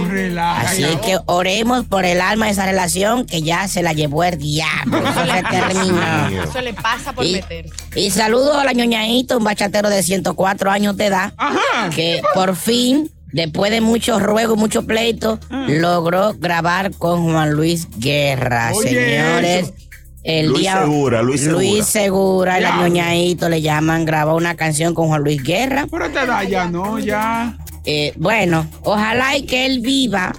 Relaja. 0.08 0.62
Así 0.70 0.84
es 0.84 0.98
que 0.98 1.18
oremos 1.26 1.86
por 1.86 2.06
el 2.06 2.22
alma 2.22 2.46
de 2.46 2.52
esa 2.52 2.66
relación 2.66 3.26
que 3.26 3.42
ya 3.42 3.68
se 3.68 3.82
la 3.84 3.94
llevó 3.94 4.24
el 4.24 4.38
diablo. 4.38 4.98
Eso 4.98 5.26
se 5.26 5.44
terminó. 5.44 6.44
Eso 6.44 6.62
le 6.62 6.74
pasa 6.74 7.14
por 7.14 7.26
Y- 7.26 7.34
meter. 7.34 7.66
Y 7.96 8.12
saludo 8.12 8.58
a 8.60 8.64
la 8.64 8.74
ñoñaito, 8.74 9.38
un 9.38 9.44
bachatero 9.44 9.90
de 9.90 10.04
104 10.04 10.72
años 10.72 10.98
de 10.98 11.06
edad, 11.08 11.34
que 11.96 12.22
por 12.34 12.56
fin, 12.56 13.10
después 13.32 13.72
de 13.72 13.82
muchos 13.82 14.22
ruegos, 14.22 14.58
muchos 14.58 14.86
pleitos, 14.86 15.40
logró 15.50 16.34
grabar 16.38 16.92
con 16.92 17.24
Juan 17.32 17.52
Luis 17.52 17.88
Guerra. 17.98 18.72
Oye, 18.74 18.90
Señores, 18.90 19.64
eso. 19.66 19.74
el 20.24 20.48
Luis 20.48 20.60
día... 20.62 20.80
Segura, 20.82 21.22
Luis 21.22 21.42
Segura. 21.42 21.60
Luis 21.62 21.86
Segura, 21.86 22.60
la 22.60 22.70
Ya. 22.70 22.78
ñoñaito 22.78 23.50
le 23.50 23.62
llaman, 23.62 24.06
grabó 24.06 24.36
una 24.36 24.56
canción 24.56 24.94
con 24.94 25.08
Juan 25.08 25.24
Luis 25.24 25.42
Guerra. 25.44 25.88
Pero 25.90 26.10
te 26.10 26.26
da 26.26 26.44
ya, 26.44 26.66
no, 26.68 27.00
ya. 27.00 27.58
Eh, 27.86 28.14
bueno, 28.18 28.68
ojalá 28.84 29.38
y 29.38 29.44
que 29.44 29.66
él 29.66 29.80
viva 29.82 30.34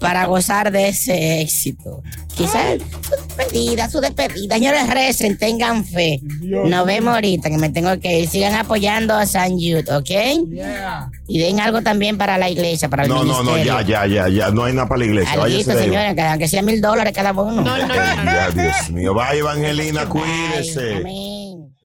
para 0.00 0.26
gozar 0.26 0.70
de 0.70 0.88
ese 0.88 1.40
éxito. 1.40 2.02
Quizás 2.36 2.78
su 2.80 3.10
despedida, 3.36 3.88
su 3.88 4.00
despedida. 4.00 4.56
Señores, 4.56 4.88
recen, 4.90 5.38
tengan 5.38 5.84
fe. 5.84 6.20
Nos 6.42 6.84
vemos 6.84 7.14
ahorita, 7.14 7.48
que 7.48 7.58
me 7.58 7.70
tengo 7.70 7.98
que 8.00 8.20
ir. 8.20 8.28
Sigan 8.28 8.54
apoyando 8.54 9.14
a 9.14 9.24
San 9.24 9.52
Jude, 9.52 9.84
¿ok? 9.90 10.50
Yeah. 10.50 11.10
Y 11.28 11.38
den 11.38 11.60
algo 11.60 11.80
también 11.82 12.18
para 12.18 12.36
la 12.38 12.50
iglesia, 12.50 12.88
para 12.88 13.04
el 13.04 13.08
No, 13.08 13.22
no, 13.24 13.42
ministerio. 13.42 13.72
no, 13.74 13.80
ya, 13.80 14.06
ya, 14.06 14.06
ya, 14.06 14.28
ya. 14.28 14.50
No 14.50 14.64
hay 14.64 14.74
nada 14.74 14.88
para 14.88 14.98
la 14.98 15.04
iglesia. 15.06 15.36
Váyase 15.36 15.78
señores, 15.78 16.14
que 16.14 16.22
aunque 16.22 16.48
sea 16.48 16.62
mil 16.62 16.80
dólares 16.80 17.12
cada 17.14 17.32
uno. 17.32 17.64
Ya, 17.64 18.50
Dios 18.50 18.90
mío. 18.90 19.14
Vaya, 19.14 19.38
Evangelina, 19.38 20.06
cuídese. 20.06 21.02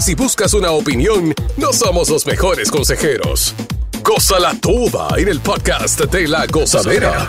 Si 0.00 0.14
buscas 0.14 0.54
una 0.54 0.70
opinión, 0.70 1.34
no 1.56 1.72
somos 1.72 2.08
los 2.08 2.24
mejores 2.26 2.70
consejeros. 2.70 3.54
Gózala 4.02 4.54
toda 4.60 5.08
en 5.18 5.28
el 5.28 5.40
podcast 5.40 6.00
de 6.00 6.28
la 6.28 6.46
gozadera. 6.46 7.28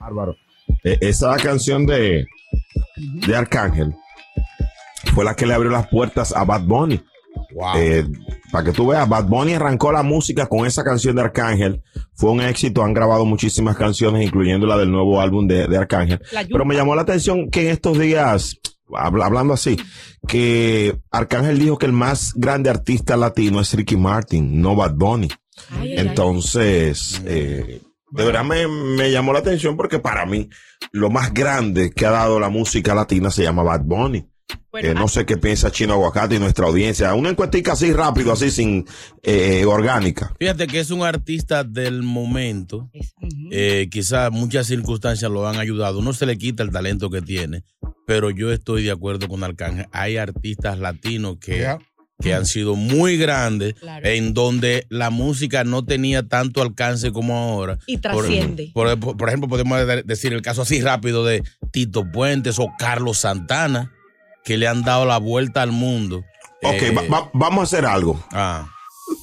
Bárbaro. 0.00 0.34
Eh, 0.82 0.98
esa 1.02 1.36
canción 1.36 1.86
de, 1.86 2.26
de 2.96 3.36
Arcángel 3.36 3.94
fue 5.14 5.24
la 5.24 5.36
que 5.36 5.46
le 5.46 5.54
abrió 5.54 5.70
las 5.70 5.88
puertas 5.88 6.34
a 6.34 6.44
Bad 6.44 6.62
Bunny. 6.62 7.04
Eh, 7.76 8.04
para 8.52 8.64
que 8.64 8.72
tú 8.72 8.86
veas, 8.88 9.08
Bad 9.08 9.26
Bunny 9.26 9.54
arrancó 9.54 9.92
la 9.92 10.02
música 10.02 10.46
con 10.46 10.66
esa 10.66 10.82
canción 10.84 11.16
de 11.16 11.22
Arcángel. 11.22 11.82
Fue 12.14 12.30
un 12.30 12.40
éxito, 12.40 12.82
han 12.82 12.94
grabado 12.94 13.24
muchísimas 13.24 13.76
canciones, 13.76 14.24
incluyendo 14.26 14.66
la 14.66 14.76
del 14.76 14.90
nuevo 14.90 15.20
álbum 15.20 15.46
de, 15.46 15.66
de 15.66 15.76
Arcángel. 15.76 16.20
Pero 16.52 16.64
me 16.64 16.74
llamó 16.74 16.94
la 16.94 17.02
atención 17.02 17.50
que 17.50 17.62
en 17.62 17.68
estos 17.68 17.98
días, 17.98 18.58
habla- 18.94 19.26
hablando 19.26 19.54
así, 19.54 19.76
que 20.26 20.98
Arcángel 21.10 21.58
dijo 21.58 21.78
que 21.78 21.86
el 21.86 21.92
más 21.92 22.32
grande 22.34 22.70
artista 22.70 23.16
latino 23.16 23.60
es 23.60 23.72
Ricky 23.74 23.96
Martin, 23.96 24.60
no 24.60 24.74
Bad 24.76 24.94
Bunny. 24.94 25.28
Ay, 25.70 25.92
ay, 25.92 25.98
ay. 25.98 26.06
Entonces, 26.08 27.22
eh, 27.26 27.80
de 28.10 28.24
verdad 28.24 28.44
me, 28.44 28.66
me 28.68 29.10
llamó 29.10 29.32
la 29.32 29.40
atención 29.40 29.76
porque 29.76 29.98
para 29.98 30.24
mí 30.26 30.48
lo 30.92 31.10
más 31.10 31.32
grande 31.34 31.90
que 31.90 32.06
ha 32.06 32.10
dado 32.10 32.38
la 32.40 32.48
música 32.48 32.94
latina 32.94 33.30
se 33.30 33.42
llama 33.42 33.62
Bad 33.62 33.82
Bunny. 33.84 34.26
Bueno, 34.70 34.88
Eh, 34.90 34.94
no 34.94 35.08
sé 35.08 35.24
qué 35.26 35.36
piensa 35.36 35.70
Chino 35.70 35.94
Aguacate 35.94 36.36
y 36.36 36.38
nuestra 36.38 36.66
audiencia. 36.66 37.14
Una 37.14 37.30
encuestica 37.30 37.72
así 37.72 37.92
rápido, 37.92 38.32
así 38.32 38.50
sin 38.50 38.84
eh, 39.22 39.64
orgánica. 39.64 40.34
Fíjate 40.38 40.66
que 40.66 40.80
es 40.80 40.90
un 40.90 41.02
artista 41.02 41.64
del 41.64 42.02
momento. 42.02 42.90
Eh, 43.50 43.88
quizás 43.90 44.30
muchas 44.30 44.66
circunstancias 44.66 45.30
lo 45.30 45.48
han 45.48 45.56
ayudado. 45.58 46.02
No 46.02 46.12
se 46.12 46.26
le 46.26 46.36
quita 46.38 46.62
el 46.62 46.70
talento 46.70 47.10
que 47.10 47.22
tiene, 47.22 47.64
pero 48.06 48.30
yo 48.30 48.52
estoy 48.52 48.84
de 48.84 48.90
acuerdo 48.90 49.28
con 49.28 49.42
Arcángel. 49.42 49.86
Hay 49.92 50.16
artistas 50.18 50.78
latinos 50.78 51.36
que, 51.40 51.56
Yeah. 51.56 51.78
que 52.20 52.34
han 52.34 52.44
sido 52.46 52.76
muy 52.76 53.16
grandes, 53.16 53.74
Claro. 53.74 54.06
en 54.06 54.32
donde 54.34 54.86
la 54.90 55.10
música 55.10 55.64
no 55.64 55.84
tenía 55.84 56.22
tanto 56.28 56.60
alcance 56.62 57.12
como 57.12 57.36
ahora. 57.36 57.78
Y 57.86 57.96
Por- 57.98 58.12
trasciende. 58.26 58.70
Por, 58.74 58.98
por- 59.00 59.16
por 59.16 59.28
ejemplo, 59.28 59.48
podemos 59.48 59.84
de- 59.86 60.02
decir 60.02 60.32
el 60.34 60.42
caso 60.42 60.62
así 60.62 60.80
rápido 60.82 61.24
de 61.24 61.42
Tito 61.72 62.10
Puentes 62.12 62.58
o 62.58 62.68
Carlos 62.78 63.18
Santana, 63.18 63.92
que 64.46 64.56
le 64.56 64.66
han 64.68 64.82
dado 64.82 65.04
la 65.04 65.18
vuelta 65.18 65.60
al 65.60 65.72
mundo. 65.72 66.24
Ok, 66.62 66.80
Eh, 66.82 66.90
va- 66.92 67.02
va- 67.02 67.30
vamos 67.34 67.60
a 67.60 67.62
hacer 67.64 67.84
algo. 67.84 68.18
ah. 68.32 68.66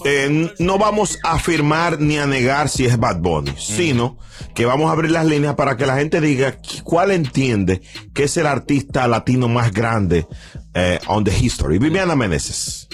Eh, 0.06 0.50
no 0.60 0.78
vamos 0.78 1.20
a 1.24 1.34
afirmar 1.34 2.00
ni 2.00 2.18
a 2.18 2.26
negar 2.26 2.70
si 2.70 2.86
es 2.86 2.98
Bad 2.98 3.18
Bunny, 3.20 3.54
sino 3.58 4.18
que 4.56 4.66
vamos 4.66 4.88
a 4.90 4.94
abrir 4.94 5.12
las 5.12 5.26
líneas 5.26 5.56
para 5.56 5.76
que 5.76 5.86
la 5.86 5.98
gente 5.98 6.22
diga 6.22 6.58
cuál 6.86 7.12
entiende 7.12 7.82
que 8.14 8.24
es 8.24 8.38
el 8.38 8.48
artista 8.48 9.08
latino 9.10 9.50
más 9.50 9.74
grande 9.74 10.26
eh, 10.74 11.00
on 11.08 11.24
the 11.26 11.38
history. 11.38 11.80
Viviana 11.80 12.16
Meneses. 12.16 12.88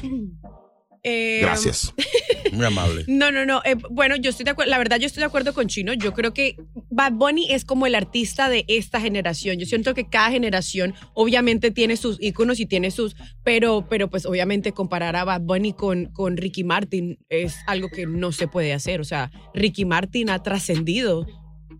Eh, 1.02 1.40
Gracias. 1.42 1.94
Muy 2.52 2.66
amable. 2.66 3.04
No, 3.08 3.30
no, 3.30 3.46
no. 3.46 3.62
eh, 3.64 3.76
bueno, 3.90 4.16
yo 4.16 4.30
estoy 4.30 4.44
de 4.44 4.50
acuerdo. 4.50 4.70
La 4.70 4.78
verdad, 4.78 4.98
yo 4.98 5.06
estoy 5.06 5.20
de 5.20 5.26
acuerdo 5.26 5.54
con 5.54 5.66
Chino. 5.68 5.92
Yo 5.94 6.12
creo 6.12 6.34
que 6.34 6.56
Bad 6.90 7.12
Bunny 7.12 7.46
es 7.50 7.64
como 7.64 7.86
el 7.86 7.94
artista 7.94 8.48
de 8.48 8.64
esta 8.68 9.00
generación. 9.00 9.58
Yo 9.58 9.66
siento 9.66 9.94
que 9.94 10.08
cada 10.08 10.30
generación, 10.30 10.94
obviamente, 11.14 11.70
tiene 11.70 11.96
sus 11.96 12.18
íconos 12.20 12.60
y 12.60 12.66
tiene 12.66 12.90
sus. 12.90 13.16
Pero, 13.44 13.86
pero 13.88 14.10
pues, 14.10 14.26
obviamente, 14.26 14.72
comparar 14.72 15.16
a 15.16 15.24
Bad 15.24 15.42
Bunny 15.42 15.72
con, 15.72 16.06
con 16.06 16.36
Ricky 16.36 16.64
Martin 16.64 17.18
es 17.28 17.56
algo 17.66 17.88
que 17.88 18.06
no 18.06 18.32
se 18.32 18.48
puede 18.48 18.72
hacer. 18.72 19.00
O 19.00 19.04
sea, 19.04 19.30
Ricky 19.54 19.84
Martin 19.84 20.28
ha 20.30 20.42
trascendido 20.42 21.26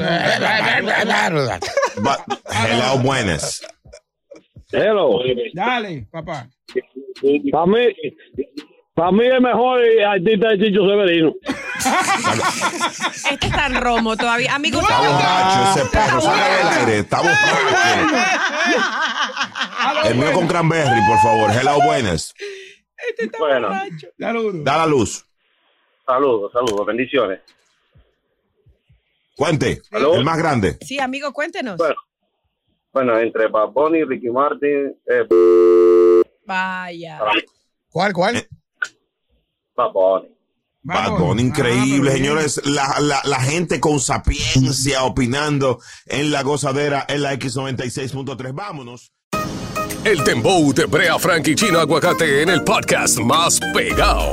But- 1.97 2.19
hello, 2.51 2.99
buenas. 2.99 3.61
Hello. 4.71 5.19
Dale, 5.53 6.07
papá. 6.11 6.47
Para 7.51 7.65
mí, 7.65 7.77
para 8.93 9.11
mí 9.11 9.25
el 9.25 9.41
mejor 9.41 9.81
artista 10.07 10.53
es 10.53 10.59
Chicho 10.59 10.87
Severino. 10.87 11.33
Este 13.31 13.47
está 13.47 13.67
en 13.67 13.75
romo 13.81 14.17
todavía. 14.17 14.53
Amigo, 14.55 14.81
Está 14.81 14.97
borracho 14.99 15.79
ese 15.79 15.89
perro. 15.89 16.19
Sale 16.21 16.57
del 16.57 16.67
aire. 16.67 16.99
Está 16.99 17.21
borracho. 17.21 17.47
El 20.09 20.15
mío 20.15 20.33
con 20.33 20.47
cranberry, 20.47 21.01
por 21.07 21.17
favor. 21.19 21.51
Hello, 21.51 21.79
buenas. 21.85 22.33
Bueno, 23.37 23.69
Saludos. 24.19 24.63
Da 24.63 24.77
la 24.77 24.85
luz. 24.87 25.25
saludos, 26.05 26.51
saludos, 26.51 26.85
bendiciones. 26.85 27.39
Cuente. 29.35 29.81
¿Aló? 29.91 30.15
El 30.15 30.25
más 30.25 30.37
grande. 30.37 30.77
Sí, 30.81 30.99
amigo, 30.99 31.31
cuéntenos. 31.31 31.77
Bueno, 31.77 31.95
bueno 32.91 33.17
entre 33.19 33.47
Bad 33.47 33.69
Bunny 33.69 34.03
Ricky 34.03 34.29
Martin, 34.29 34.95
eh, 35.05 36.23
Vaya. 36.45 37.19
¿Cuál, 37.89 38.13
cuál? 38.13 38.47
Bad 39.75 39.91
Bunny. 39.93 40.29
Bad 40.81 41.17
Bunny, 41.19 41.43
increíble, 41.43 42.11
señores. 42.11 42.61
La, 42.65 42.99
la, 42.99 43.21
la 43.23 43.39
gente 43.41 43.79
con 43.79 43.99
sapiencia 43.99 45.03
opinando 45.03 45.79
en 46.07 46.31
la 46.31 46.41
gozadera 46.41 47.05
en 47.07 47.21
la 47.21 47.33
X96.3. 47.33 48.53
Vámonos. 48.53 49.11
El 50.05 50.23
Dembow 50.23 50.73
de 50.73 50.85
Brea 50.85 51.19
Frank 51.19 51.47
y 51.49 51.55
Chino 51.55 51.79
Aguacate 51.79 52.41
en 52.41 52.49
el 52.49 52.63
podcast 52.63 53.19
más 53.19 53.59
pegado. 53.73 54.31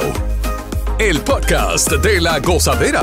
El 0.99 1.21
podcast 1.21 1.91
de 1.91 2.21
la 2.21 2.39
gozadera. 2.39 3.03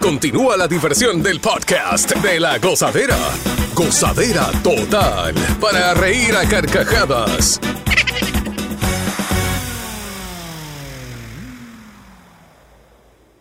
Continúa 0.00 0.56
la 0.56 0.66
diversión 0.66 1.22
del 1.22 1.40
podcast 1.40 2.14
de 2.16 2.40
la 2.40 2.58
gozadera. 2.58 3.16
Gozadera 3.74 4.50
total. 4.62 5.34
Para 5.60 5.94
reír 5.94 6.34
a 6.36 6.46
carcajadas. 6.48 7.60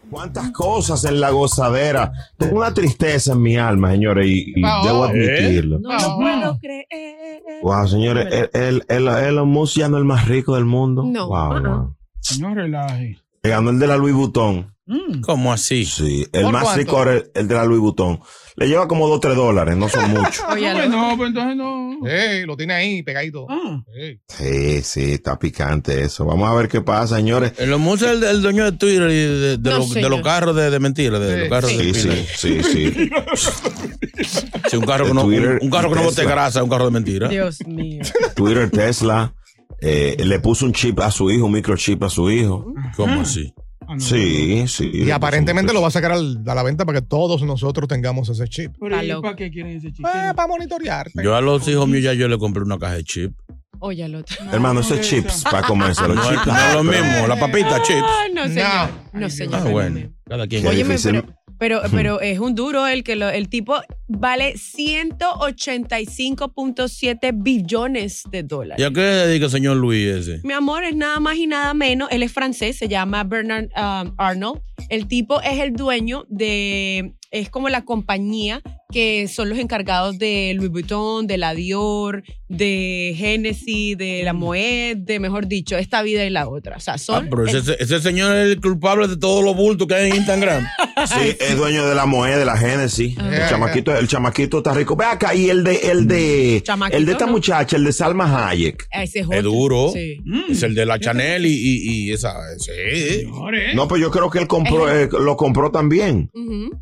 Cuántas 0.10 0.52
cosas 0.52 1.06
en 1.06 1.22
la 1.22 1.30
gozadera. 1.30 2.12
Tengo 2.38 2.58
una 2.58 2.74
tristeza 2.74 3.32
en 3.34 3.42
mi 3.42 3.56
alma, 3.58 3.92
señores, 3.92 4.28
y, 4.28 4.52
y 4.56 4.62
debo 4.84 5.06
¿eh? 5.06 5.10
admitirlo. 5.10 5.80
No 5.80 5.94
lo 5.94 6.16
puedo 6.18 6.60
creer. 6.60 7.42
Wow, 7.64 7.88
señores, 7.88 8.28
el, 8.54 8.62
el, 8.62 8.84
el, 8.90 9.08
Elon 9.08 9.48
Musk 9.50 9.78
ya 9.78 9.88
no 9.88 9.98
es 9.98 10.02
el 10.02 10.06
más 10.06 10.28
rico 10.28 10.56
del 10.56 10.66
mundo. 10.66 11.04
No, 11.06 11.28
Wow, 11.28 11.62
wow. 11.62 11.96
No 12.40 12.54
relaje. 12.56 13.20
Le 13.44 13.50
ganó 13.50 13.70
el 13.70 13.80
de 13.80 13.88
la 13.88 13.96
Louis 13.98 14.14
Vuitton. 14.14 14.76
¿Cómo 15.22 15.54
así? 15.54 15.86
Sí, 15.86 16.26
el 16.34 16.44
¿Por 16.44 16.54
más 16.54 16.64
cuánto? 16.64 16.80
rico 16.80 17.02
era 17.02 17.14
el, 17.14 17.32
el 17.34 17.48
de 17.48 17.56
la 17.56 17.66
Louis 17.66 17.80
Vuitton. 17.82 18.20
Le 18.58 18.68
lleva 18.68 18.88
como 18.88 19.08
2 19.08 19.18
o 19.18 19.20
3 19.22 19.36
dólares, 19.36 19.78
no 19.78 19.88
son 19.88 20.12
muchos. 20.14 20.44
Oye, 20.50 20.68
No, 20.74 20.78
pues 20.78 20.90
no, 20.90 21.18
pues 21.18 21.28
entonces 21.30 21.56
no. 21.56 21.92
Sí, 22.04 22.46
lo 22.46 22.58
tiene 22.58 22.74
ahí 22.74 23.02
pegadito. 23.04 23.46
Ah. 23.50 23.82
Sí. 23.94 24.20
Sí, 24.28 24.82
sí, 24.82 25.12
está 25.14 25.40
picante 25.40 26.02
eso. 26.02 26.26
Vamos 26.26 26.50
a 26.50 26.54
ver 26.54 26.68
qué 26.68 26.82
pasa, 26.82 27.16
señores. 27.16 27.54
El 27.58 27.76
Musk 27.78 28.04
es 28.04 28.10
el, 28.12 28.24
el 28.24 28.42
dueño 28.42 28.66
de 28.66 28.72
Twitter 28.74 29.10
y 29.10 29.14
de, 29.14 29.58
de 29.58 29.70
No, 29.70 29.78
los- 29.78 29.88
de 29.90 29.94
señor. 29.96 30.12
los 30.12 30.22
carros 30.22 30.56
de, 30.56 30.70
de 30.70 30.80
mentira, 30.80 31.18
de, 31.20 31.34
Sí. 31.34 31.40
los 31.40 31.50
carros 31.50 31.78
de 31.78 31.94
Sí, 31.94 32.26
sí, 32.38 32.62
sí, 32.62 32.64
sí. 32.64 33.10
Sí, 34.70 34.78
un 34.78 34.86
carro 34.86 35.06
que 35.06 35.14
no, 35.14 35.22
un, 35.24 35.28
Twitter 35.28 35.60
un 35.62 35.70
carro 35.70 35.90
que 35.90 35.96
no 35.96 36.04
bote 36.04 36.24
grasa, 36.26 36.60
es 36.60 36.64
un 36.64 36.70
carro 36.70 36.86
de 36.86 36.92
mentira. 36.92 37.28
Dios 37.28 37.66
mío. 37.66 38.02
Twitter, 38.36 38.70
Tesla, 38.70 39.34
eh, 39.82 40.16
le 40.24 40.40
puso 40.40 40.66
un 40.66 40.74
chip 40.74 41.00
a 41.00 41.12
su 41.12 41.30
hijo, 41.32 41.46
un 41.46 41.52
microchip 41.54 42.04
a 42.04 42.10
su 42.10 42.30
hijo. 42.30 42.74
¿Cómo 42.96 43.22
así? 43.22 43.54
Ah. 43.94 44.00
Sí, 44.00 44.68
sí. 44.68 44.90
Y 44.94 45.12
aparentemente 45.12 45.74
lo 45.74 45.82
va 45.82 45.90
a 45.90 45.92
sacar 45.92 46.12
al- 46.14 46.42
a 46.46 46.56
la 46.56 46.64
venta 46.64 46.86
para 46.86 47.00
que 47.02 47.06
todos 47.08 47.42
nosotros 47.44 47.88
tengamos 47.88 48.30
ese 48.30 48.48
chip. 48.48 48.74
Pero 48.80 48.96
Está 48.96 49.04
¿y 49.04 49.08
loco. 49.10 49.22
para 49.24 49.36
qué 49.36 49.52
quieren 49.52 49.76
ese 49.78 49.88
chiste? 49.92 50.04
Eh, 50.04 50.34
para 50.36 50.48
monitorear. 50.48 51.10
Yo 51.22 51.36
a 51.36 51.42
los 51.42 51.68
hijos 51.68 51.88
míos 51.88 52.04
ya 52.04 52.14
yo 52.14 52.28
le 52.28 52.38
compré 52.38 52.64
una 52.64 52.78
caja 52.80 52.94
de 52.96 53.04
chip. 53.04 53.34
Oye, 53.80 54.04
al 54.04 54.14
otro. 54.16 54.38
Hermano, 54.52 54.82
eso 54.82 54.94
es 54.94 55.10
chips 55.10 55.44
para 55.44 55.66
comerse. 55.66 56.08
Los 56.08 56.16
No, 56.16 56.24
chips. 56.30 56.46
no 56.46 56.56
es 56.58 56.74
lo 56.76 56.84
mismo, 56.84 57.28
la 57.28 57.40
papita 57.40 57.82
chips. 57.82 58.00
Ah, 58.04 58.24
no, 58.34 58.44
señor. 58.48 58.90
No. 59.14 59.20
No, 59.22 59.30
señor. 59.30 59.56
Ah, 59.56 59.70
bueno, 59.70 60.00
cada 60.28 60.48
quien. 60.48 60.62
Qué 60.62 60.68
Óyeme, 60.70 60.90
difícil. 60.96 61.24
pero, 61.58 61.82
pero, 61.82 61.82
pero 61.92 62.22
es 62.22 62.38
un 62.40 62.54
duro 62.54 62.86
el 62.88 63.04
que 63.04 63.16
lo- 63.16 63.30
el 63.30 63.50
tipo 63.50 63.82
vale 64.18 64.54
185.7 64.54 67.32
billones 67.34 68.24
de 68.30 68.44
dólares. 68.44 68.82
¿Y 68.82 68.86
a 68.86 68.92
qué 68.92 69.02
dedica 69.02 69.46
el 69.46 69.52
señor 69.52 69.78
Luis 69.78 70.08
ese? 70.08 70.42
Mi 70.44 70.54
amor, 70.54 70.84
es 70.84 70.96
nada 70.96 71.20
más 71.20 71.38
y 71.38 71.48
nada 71.48 71.74
menos. 71.74 72.10
Él 72.12 72.22
es 72.24 72.32
francés, 72.32 72.78
se 72.78 72.88
llama 72.88 73.24
Bernard 73.24 73.70
um, 73.76 74.14
Arnold. 74.18 74.62
El 74.90 75.08
tipo 75.08 75.42
es 75.42 75.60
el 75.60 75.74
dueño 75.74 76.26
de 76.30 77.16
es 77.32 77.50
como 77.50 77.70
la 77.70 77.84
compañía 77.86 78.62
que 78.92 79.30
son 79.30 79.48
los 79.48 79.58
encargados 79.58 80.20
de 80.20 80.54
Louis 80.58 80.70
Vuitton, 80.70 81.26
de 81.26 81.38
la 81.38 81.54
Dior, 81.54 82.24
de 82.50 83.14
Genesis, 83.18 83.98
de 83.98 84.22
la 84.26 84.34
Moet, 84.34 84.98
de 85.06 85.18
mejor 85.22 85.48
dicho, 85.48 85.78
esta 85.78 86.02
vida 86.04 86.26
y 86.26 86.30
la 86.30 86.50
otra. 86.50 86.76
O 86.76 86.80
sea, 86.82 86.96
Ah, 86.96 86.98
son. 86.98 87.30
pero 87.30 87.46
ese, 87.48 87.78
ese 87.80 88.02
señor 88.02 88.36
es 88.36 88.52
el 88.52 88.60
culpable 88.60 89.08
de 89.08 89.16
todos 89.16 89.46
los 89.46 89.56
bultos 89.56 89.88
que 89.88 89.96
hay 89.96 90.10
en 90.10 90.18
Instagram. 90.18 90.66
Sí, 91.08 91.36
es 91.40 91.58
dueño 91.58 91.88
de 91.88 91.96
la 91.96 92.06
Moe, 92.06 92.36
de 92.38 92.46
la 92.46 92.56
Génesis. 92.58 93.18
El 93.18 93.50
chamaquito, 93.50 93.98
el 93.98 94.08
chamaquito 94.08 94.58
está 94.58 94.74
rico. 94.74 94.96
Ve 94.96 95.06
acá, 95.06 95.34
y 95.34 95.50
el 95.50 95.64
de, 95.64 95.76
el 95.90 96.06
de, 96.08 96.58
el 96.92 97.06
de 97.06 97.12
esta 97.14 97.26
¿no? 97.26 97.32
muchacha, 97.32 97.76
el 97.78 97.86
de 97.86 97.92
Salma 97.94 98.50
Hayek. 98.50 98.88
Ese 98.92 99.22
es, 99.22 99.44
duro. 99.44 99.92
Sí. 99.94 100.18
Es 100.50 100.62
el 100.62 100.76
de 100.76 100.86
la 100.86 101.00
Chanel 101.00 101.46
y, 101.48 101.54
y, 101.54 102.10
y 102.10 102.12
esa. 102.12 102.36
Sí. 102.60 103.26
No, 103.74 103.88
pues 103.88 104.00
yo 104.00 104.12
creo 104.12 104.30
que 104.30 104.38
él 104.40 104.48
compró, 104.48 104.94
eh, 104.94 105.10
lo 105.12 105.36
compró 105.38 105.72
también. 105.72 106.30
Ujú, 106.36 106.78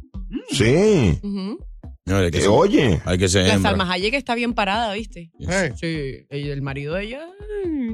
Sí. 0.51 1.19
ujú. 1.23 1.57
No, 2.05 2.17
hay 2.17 2.31
que 2.31 2.39
ser- 2.41 2.49
oye. 2.49 3.01
Hay 3.05 3.17
que 3.19 3.27
ser 3.27 3.45
La 3.47 3.53
hembra. 3.53 3.69
Salma 3.71 3.91
Hayek 3.91 4.13
está 4.15 4.33
bien 4.33 4.53
parada, 4.53 4.93
¿viste? 4.93 5.31
Sí. 5.79 6.25
el 6.29 6.61
marido 6.61 6.95
de 6.95 7.03
ella. 7.03 7.21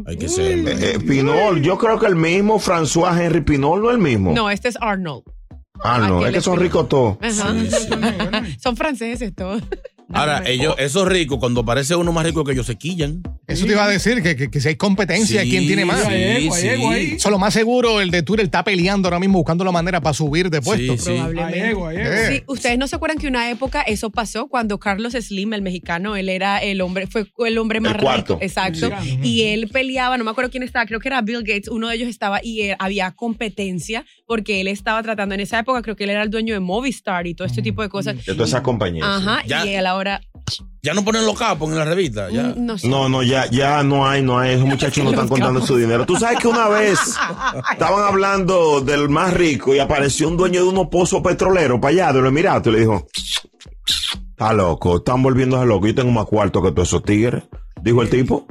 Hay 0.08 0.18
que 0.18 0.30
ser 0.30 0.52
hembra. 0.54 0.74
Eh, 0.74 0.94
eh, 0.96 1.00
Pinol, 1.00 1.62
yo 1.62 1.78
creo 1.78 2.00
que 2.00 2.06
el 2.08 2.16
mismo 2.16 2.60
François 2.60 3.20
Henry 3.20 3.42
Pinol 3.42 3.82
no 3.82 3.90
es 3.90 3.96
el 3.98 4.02
mismo. 4.02 4.32
No, 4.34 4.50
este 4.50 4.70
es 4.70 4.78
Arnold. 4.80 5.24
Ah, 5.84 6.00
no, 6.08 6.20
aquel 6.20 6.30
es 6.30 6.34
que 6.36 6.42
son 6.42 6.60
ricos 6.60 6.88
todos. 6.88 7.18
Son 8.64 8.78
franceses 8.78 9.36
todos. 9.36 9.62
Ahora, 10.14 10.44
ellos, 10.46 10.76
esos 10.78 11.08
ricos, 11.08 11.40
cuando 11.40 11.62
aparece 11.62 11.96
uno 11.96 12.12
más 12.12 12.26
rico 12.26 12.44
que 12.44 12.52
ellos, 12.54 12.66
se 12.66 12.76
quillan. 12.76 13.22
Eso 13.48 13.66
te 13.66 13.72
iba 13.74 13.84
a 13.86 13.90
decir, 13.90 14.22
que, 14.24 14.36
que- 14.36 14.50
que 14.50 14.60
si 14.62 14.68
hay 14.70 14.76
competencia, 14.76 15.42
Sí, 15.44 15.50
¿quién 15.50 15.68
tiene 15.68 15.86
más? 15.86 16.02
sí, 16.02 16.08
Hay 16.08 16.44
ego, 16.44 16.90
hay 16.92 17.08
sí. 17.10 17.16
Eso 17.16 17.30
lo 17.30 17.38
más 17.40 17.54
seguro, 17.54 18.02
el 18.02 18.10
de 18.12 18.24
Twitter 18.24 18.46
está 18.46 18.64
peleando 18.64 19.08
ahora 19.08 19.20
mismo 19.20 19.38
buscando 19.38 19.64
la 19.64 19.72
manera 19.72 20.02
para 20.02 20.14
subir 20.14 20.50
de 20.50 20.62
puesto. 20.62 20.96
Probablemente. 21.04 21.72
Eh. 22.02 22.28
Sí, 22.38 22.44
ustedes 22.48 22.78
no 22.78 22.88
se 22.88 22.96
acuerdan 22.96 23.18
que 23.18 23.28
una 23.28 23.50
época 23.50 23.82
eso 23.82 24.10
pasó 24.10 24.48
cuando 24.48 24.80
Carlos 24.80 25.14
Slim, 25.14 25.54
el 25.54 25.62
mexicano, 25.62 26.16
él 26.16 26.30
era 26.30 26.58
el 26.60 26.82
hombre, 26.82 27.08
fue 27.08 27.26
el 27.48 27.58
hombre 27.58 27.80
más 27.80 27.96
El 27.96 28.02
cuarto. 28.02 28.34
rico. 28.36 28.44
Exacto. 28.44 28.90
Sí. 29.04 29.20
Y 29.24 29.42
él 29.44 29.68
peleaba, 29.72 30.18
no 30.18 30.24
me 30.24 30.32
acuerdo 30.32 30.50
quién 30.52 30.64
estaba, 30.64 30.86
creo 30.86 31.00
que 31.00 31.08
era 31.08 31.22
Bill 31.22 31.40
Gates, 31.44 31.68
uno 31.68 31.88
de 31.90 31.96
ellos 31.96 32.10
estaba 32.10 32.40
y 32.44 32.62
eh, 32.62 32.76
había 32.80 33.12
competencia 33.12 34.06
porque 34.28 34.62
él 34.62 34.68
estaba 34.68 35.02
tratando 35.04 35.36
en 35.36 35.42
esa 35.42 35.60
época, 35.60 35.82
creo 35.82 35.96
que 35.96 36.04
él 36.06 36.10
era 36.10 36.24
el 36.24 36.30
dueño 36.30 36.54
de 36.54 36.60
Movistar 36.60 37.28
y 37.28 37.36
todo 37.36 37.48
este 37.48 37.62
tipo 37.62 37.82
de 37.82 37.90
cosas. 37.90 38.16
De 38.26 38.34
todas 38.34 38.50
esas 38.50 38.62
compañías. 38.62 39.06
Ajá, 39.08 39.44
Ya. 39.46 39.66
y 39.66 39.76
él 39.76 39.86
ahora 39.96 40.22
Ya 40.84 40.94
no 40.94 41.04
ponen 41.04 41.26
los 41.26 41.38
capos 41.38 41.70
en 41.72 41.78
la 41.78 41.86
revista. 41.86 42.30
Ya. 42.30 42.44
Mm, 42.44 42.66
no 42.66 42.78
sé. 42.78 42.88
No, 42.88 43.10
no, 43.10 43.24
ya, 43.24 43.50
ya 43.50 43.82
no 43.84 44.08
hay, 44.08 44.22
no 44.22 44.38
hay. 44.38 44.54
Esos 44.54 44.68
muchachos 44.68 45.04
no 45.04 45.10
están 45.10 45.28
contando 45.28 45.62
su 45.66 45.76
dinero. 45.78 46.06
Tú 46.06 46.16
sabes 46.16 46.40
que 46.40 46.48
una 46.48 46.68
vez 46.68 47.00
estaban 47.72 48.04
hablando 48.04 48.82
del 48.82 49.10
más 49.10 49.34
rico 49.34 49.74
y 49.74 49.80
apareció 49.80 50.28
un 50.28 50.38
dueño 50.38 50.64
de 50.64 50.70
unos 50.70 50.88
pozos 50.90 51.22
petroleros 51.22 51.80
para 51.80 51.92
allá 51.92 52.14
de 52.14 52.22
los 52.22 52.30
Emiratos 52.30 52.68
y 52.68 52.76
le 52.76 52.80
dijo: 52.82 53.08
Está 54.30 54.54
loco, 54.54 54.98
están 54.98 55.24
volviéndose 55.24 55.66
locos. 55.66 55.88
Yo 55.90 55.96
tengo 55.96 56.12
más 56.12 56.26
cuarto 56.26 56.62
que 56.62 56.72
todos 56.72 56.88
esos 56.88 57.04
tigres. 57.04 57.44
Dijo 57.82 58.02
el 58.02 58.10
tipo. 58.10 58.46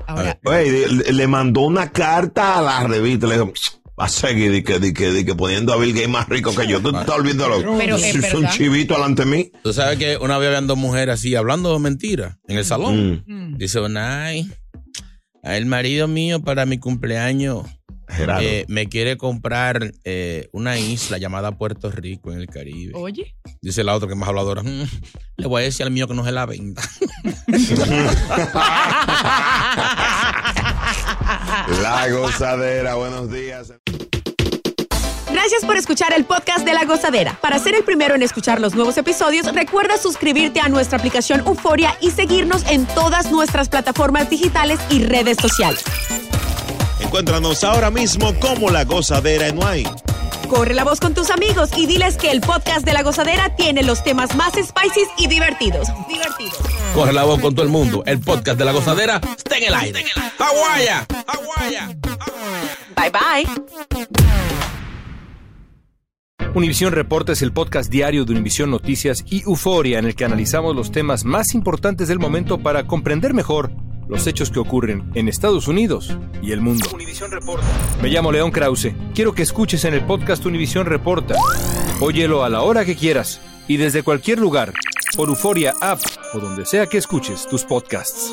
Le, 0.45 1.13
le 1.13 1.27
mandó 1.29 1.61
una 1.63 1.93
carta 1.93 2.59
a 2.59 2.63
la 2.63 2.83
revista. 2.85 3.27
Le 3.27 3.35
dijo: 3.35 3.53
a 3.97 4.09
seguir 4.09 4.51
di 4.51 4.63
que, 4.65 4.79
di 4.81 4.93
que, 4.93 5.13
di 5.13 5.25
que 5.25 5.35
poniendo 5.35 5.73
a 5.73 5.77
Bill 5.77 5.93
Gates 5.95 6.09
más 6.09 6.29
rico 6.29 6.55
que 6.55 6.67
yo. 6.67 6.81
Tú 6.81 6.93
te 6.93 6.99
estás 7.01 7.17
volviendo 7.17 7.49
loco. 7.49 7.77
Pero 7.79 7.97
es 7.97 8.03
Si 8.03 8.09
es 8.19 8.35
un 8.35 8.43
verdad. 8.43 8.55
chivito 8.57 8.95
delante 8.95 9.25
de 9.25 9.31
mí. 9.31 9.53
Tú 9.63 9.73
sabes 9.73 9.99
que 9.99 10.17
una 10.17 10.37
vez 10.39 10.49
habían 10.49 10.67
dos 10.67 10.77
mujeres 10.79 11.15
así, 11.15 11.35
hablando 11.37 11.73
de 11.73 11.79
mentiras, 11.79 12.37
en 12.49 12.59
el 12.59 12.65
salón. 12.65 13.23
Mm. 13.27 13.57
Dice 13.57 13.79
una, 13.81 14.25
ay, 14.25 14.51
el 15.43 15.67
marido 15.67 16.09
mío 16.09 16.43
para 16.43 16.67
mi 16.67 16.79
cumpleaños 16.79 17.67
eh, 18.41 18.65
me 18.69 18.89
quiere 18.89 19.17
comprar 19.17 19.93
eh, 20.05 20.49
una 20.53 20.79
isla 20.79 21.19
llamada 21.19 21.57
Puerto 21.57 21.91
Rico 21.91 22.33
en 22.33 22.41
el 22.41 22.47
Caribe. 22.49 22.93
Oye. 22.97 23.37
Dice 23.63 23.85
la 23.85 23.95
otra 23.95 24.09
que 24.09 24.15
es 24.15 24.19
más 24.19 24.29
habladora. 24.29 24.63
"Mm, 24.63 24.85
le 25.37 25.47
voy 25.47 25.63
a 25.63 25.65
decir 25.67 25.85
al 25.87 25.93
mío 25.93 26.09
que 26.09 26.15
no 26.15 26.25
se 26.25 26.33
la 26.33 26.47
venda. 26.47 26.83
La 31.83 32.09
gozadera, 32.11 32.95
buenos 32.95 33.31
días. 33.31 33.73
Gracias 35.31 35.65
por 35.65 35.77
escuchar 35.77 36.13
el 36.13 36.25
podcast 36.25 36.65
de 36.65 36.73
La 36.73 36.85
Gozadera. 36.85 37.37
Para 37.41 37.59
ser 37.59 37.75
el 37.75 37.83
primero 37.83 38.15
en 38.15 38.23
escuchar 38.23 38.61
los 38.61 38.75
nuevos 38.75 38.97
episodios, 38.97 39.53
recuerda 39.53 39.99
suscribirte 39.99 40.61
a 40.61 40.69
nuestra 40.69 40.99
aplicación 40.99 41.41
Euforia 41.41 41.97
y 42.01 42.13
seguirnos 42.13 42.65
en 42.69 42.87
todas 42.87 43.33
nuestras 43.33 43.69
plataformas 43.69 44.31
digitales 44.31 44.79
y 44.91 45.05
redes 45.05 45.37
sociales. 45.41 45.83
Encuéntranos 47.01 47.65
ahora 47.65 47.91
mismo 47.91 48.33
como 48.39 48.71
La 48.71 48.85
Gozadera 48.85 49.49
en 49.49 49.57
Guay. 49.57 49.85
Corre 50.49 50.75
la 50.75 50.85
voz 50.85 51.01
con 51.01 51.15
tus 51.15 51.31
amigos 51.31 51.71
y 51.77 51.87
diles 51.87 52.17
que 52.17 52.31
el 52.31 52.41
podcast 52.41 52.85
de 52.85 52.93
La 52.93 53.03
Gozadera 53.03 53.55
tiene 53.57 53.83
los 53.83 54.05
temas 54.05 54.37
más 54.37 54.53
spicy 54.53 55.01
y 55.19 55.27
divertidos. 55.27 55.89
Divertidos. 56.09 56.74
Corre 56.95 57.13
la 57.13 57.25
voz 57.25 57.41
con 57.41 57.53
todo 57.57 57.67
el 57.67 57.73
mundo. 57.73 58.05
El 58.07 58.21
podcast 58.21 58.57
de 58.57 58.65
la 58.65 58.71
gozadera 58.71 59.21
está 59.37 59.59
en 59.59 59.65
el 59.65 59.75
aire. 59.75 60.05
¡Aguaya! 60.39 61.05
Bye 62.97 63.11
bye. 63.11 63.45
Univisión 66.55 66.93
Reporta 66.93 67.33
es 67.33 67.43
el 67.43 67.53
podcast 67.53 67.91
diario 67.91 68.25
de 68.25 68.31
Univisión 68.31 68.71
Noticias 68.71 69.25
y 69.29 69.43
Euforia 69.43 69.99
en 69.99 70.05
el 70.05 70.15
que 70.15 70.25
analizamos 70.25 70.77
los 70.77 70.93
temas 70.93 71.25
más 71.25 71.55
importantes 71.55 72.07
del 72.07 72.21
momento 72.21 72.59
para 72.63 72.87
comprender 72.87 73.35
mejor 73.35 73.73
los 74.09 74.29
hechos 74.29 74.53
que 74.53 74.61
ocurren 74.61 75.11
en 75.17 75.27
Estados 75.29 75.67
Unidos 75.67 76.17
y 76.43 76.53
el 76.53 76.61
mundo. 76.61 76.87
Me 78.01 78.09
llamo 78.09 78.31
León 78.31 78.53
Krause. 78.53 78.93
Quiero 79.17 79.35
que 79.35 79.43
escuches 79.43 79.85
en 79.85 79.95
el 79.95 80.07
podcast 80.07 80.47
Univisión 80.47 80.87
Reporta. 80.87 81.35
Óyelo 82.01 82.45
a 82.45 82.49
la 82.49 82.63
hora 82.63 82.85
que 82.85 82.95
quieras 82.95 83.41
y 83.67 83.79
desde 83.79 84.05
cualquier 84.05 84.39
lugar 84.39 84.73
por 85.17 85.29
Euforia 85.29 85.75
App 85.81 86.01
o 86.33 86.39
donde 86.39 86.67
sea 86.67 86.87
que 86.87 86.99
escuches 86.99 87.47
tus 87.47 87.65
podcasts. 87.65 88.33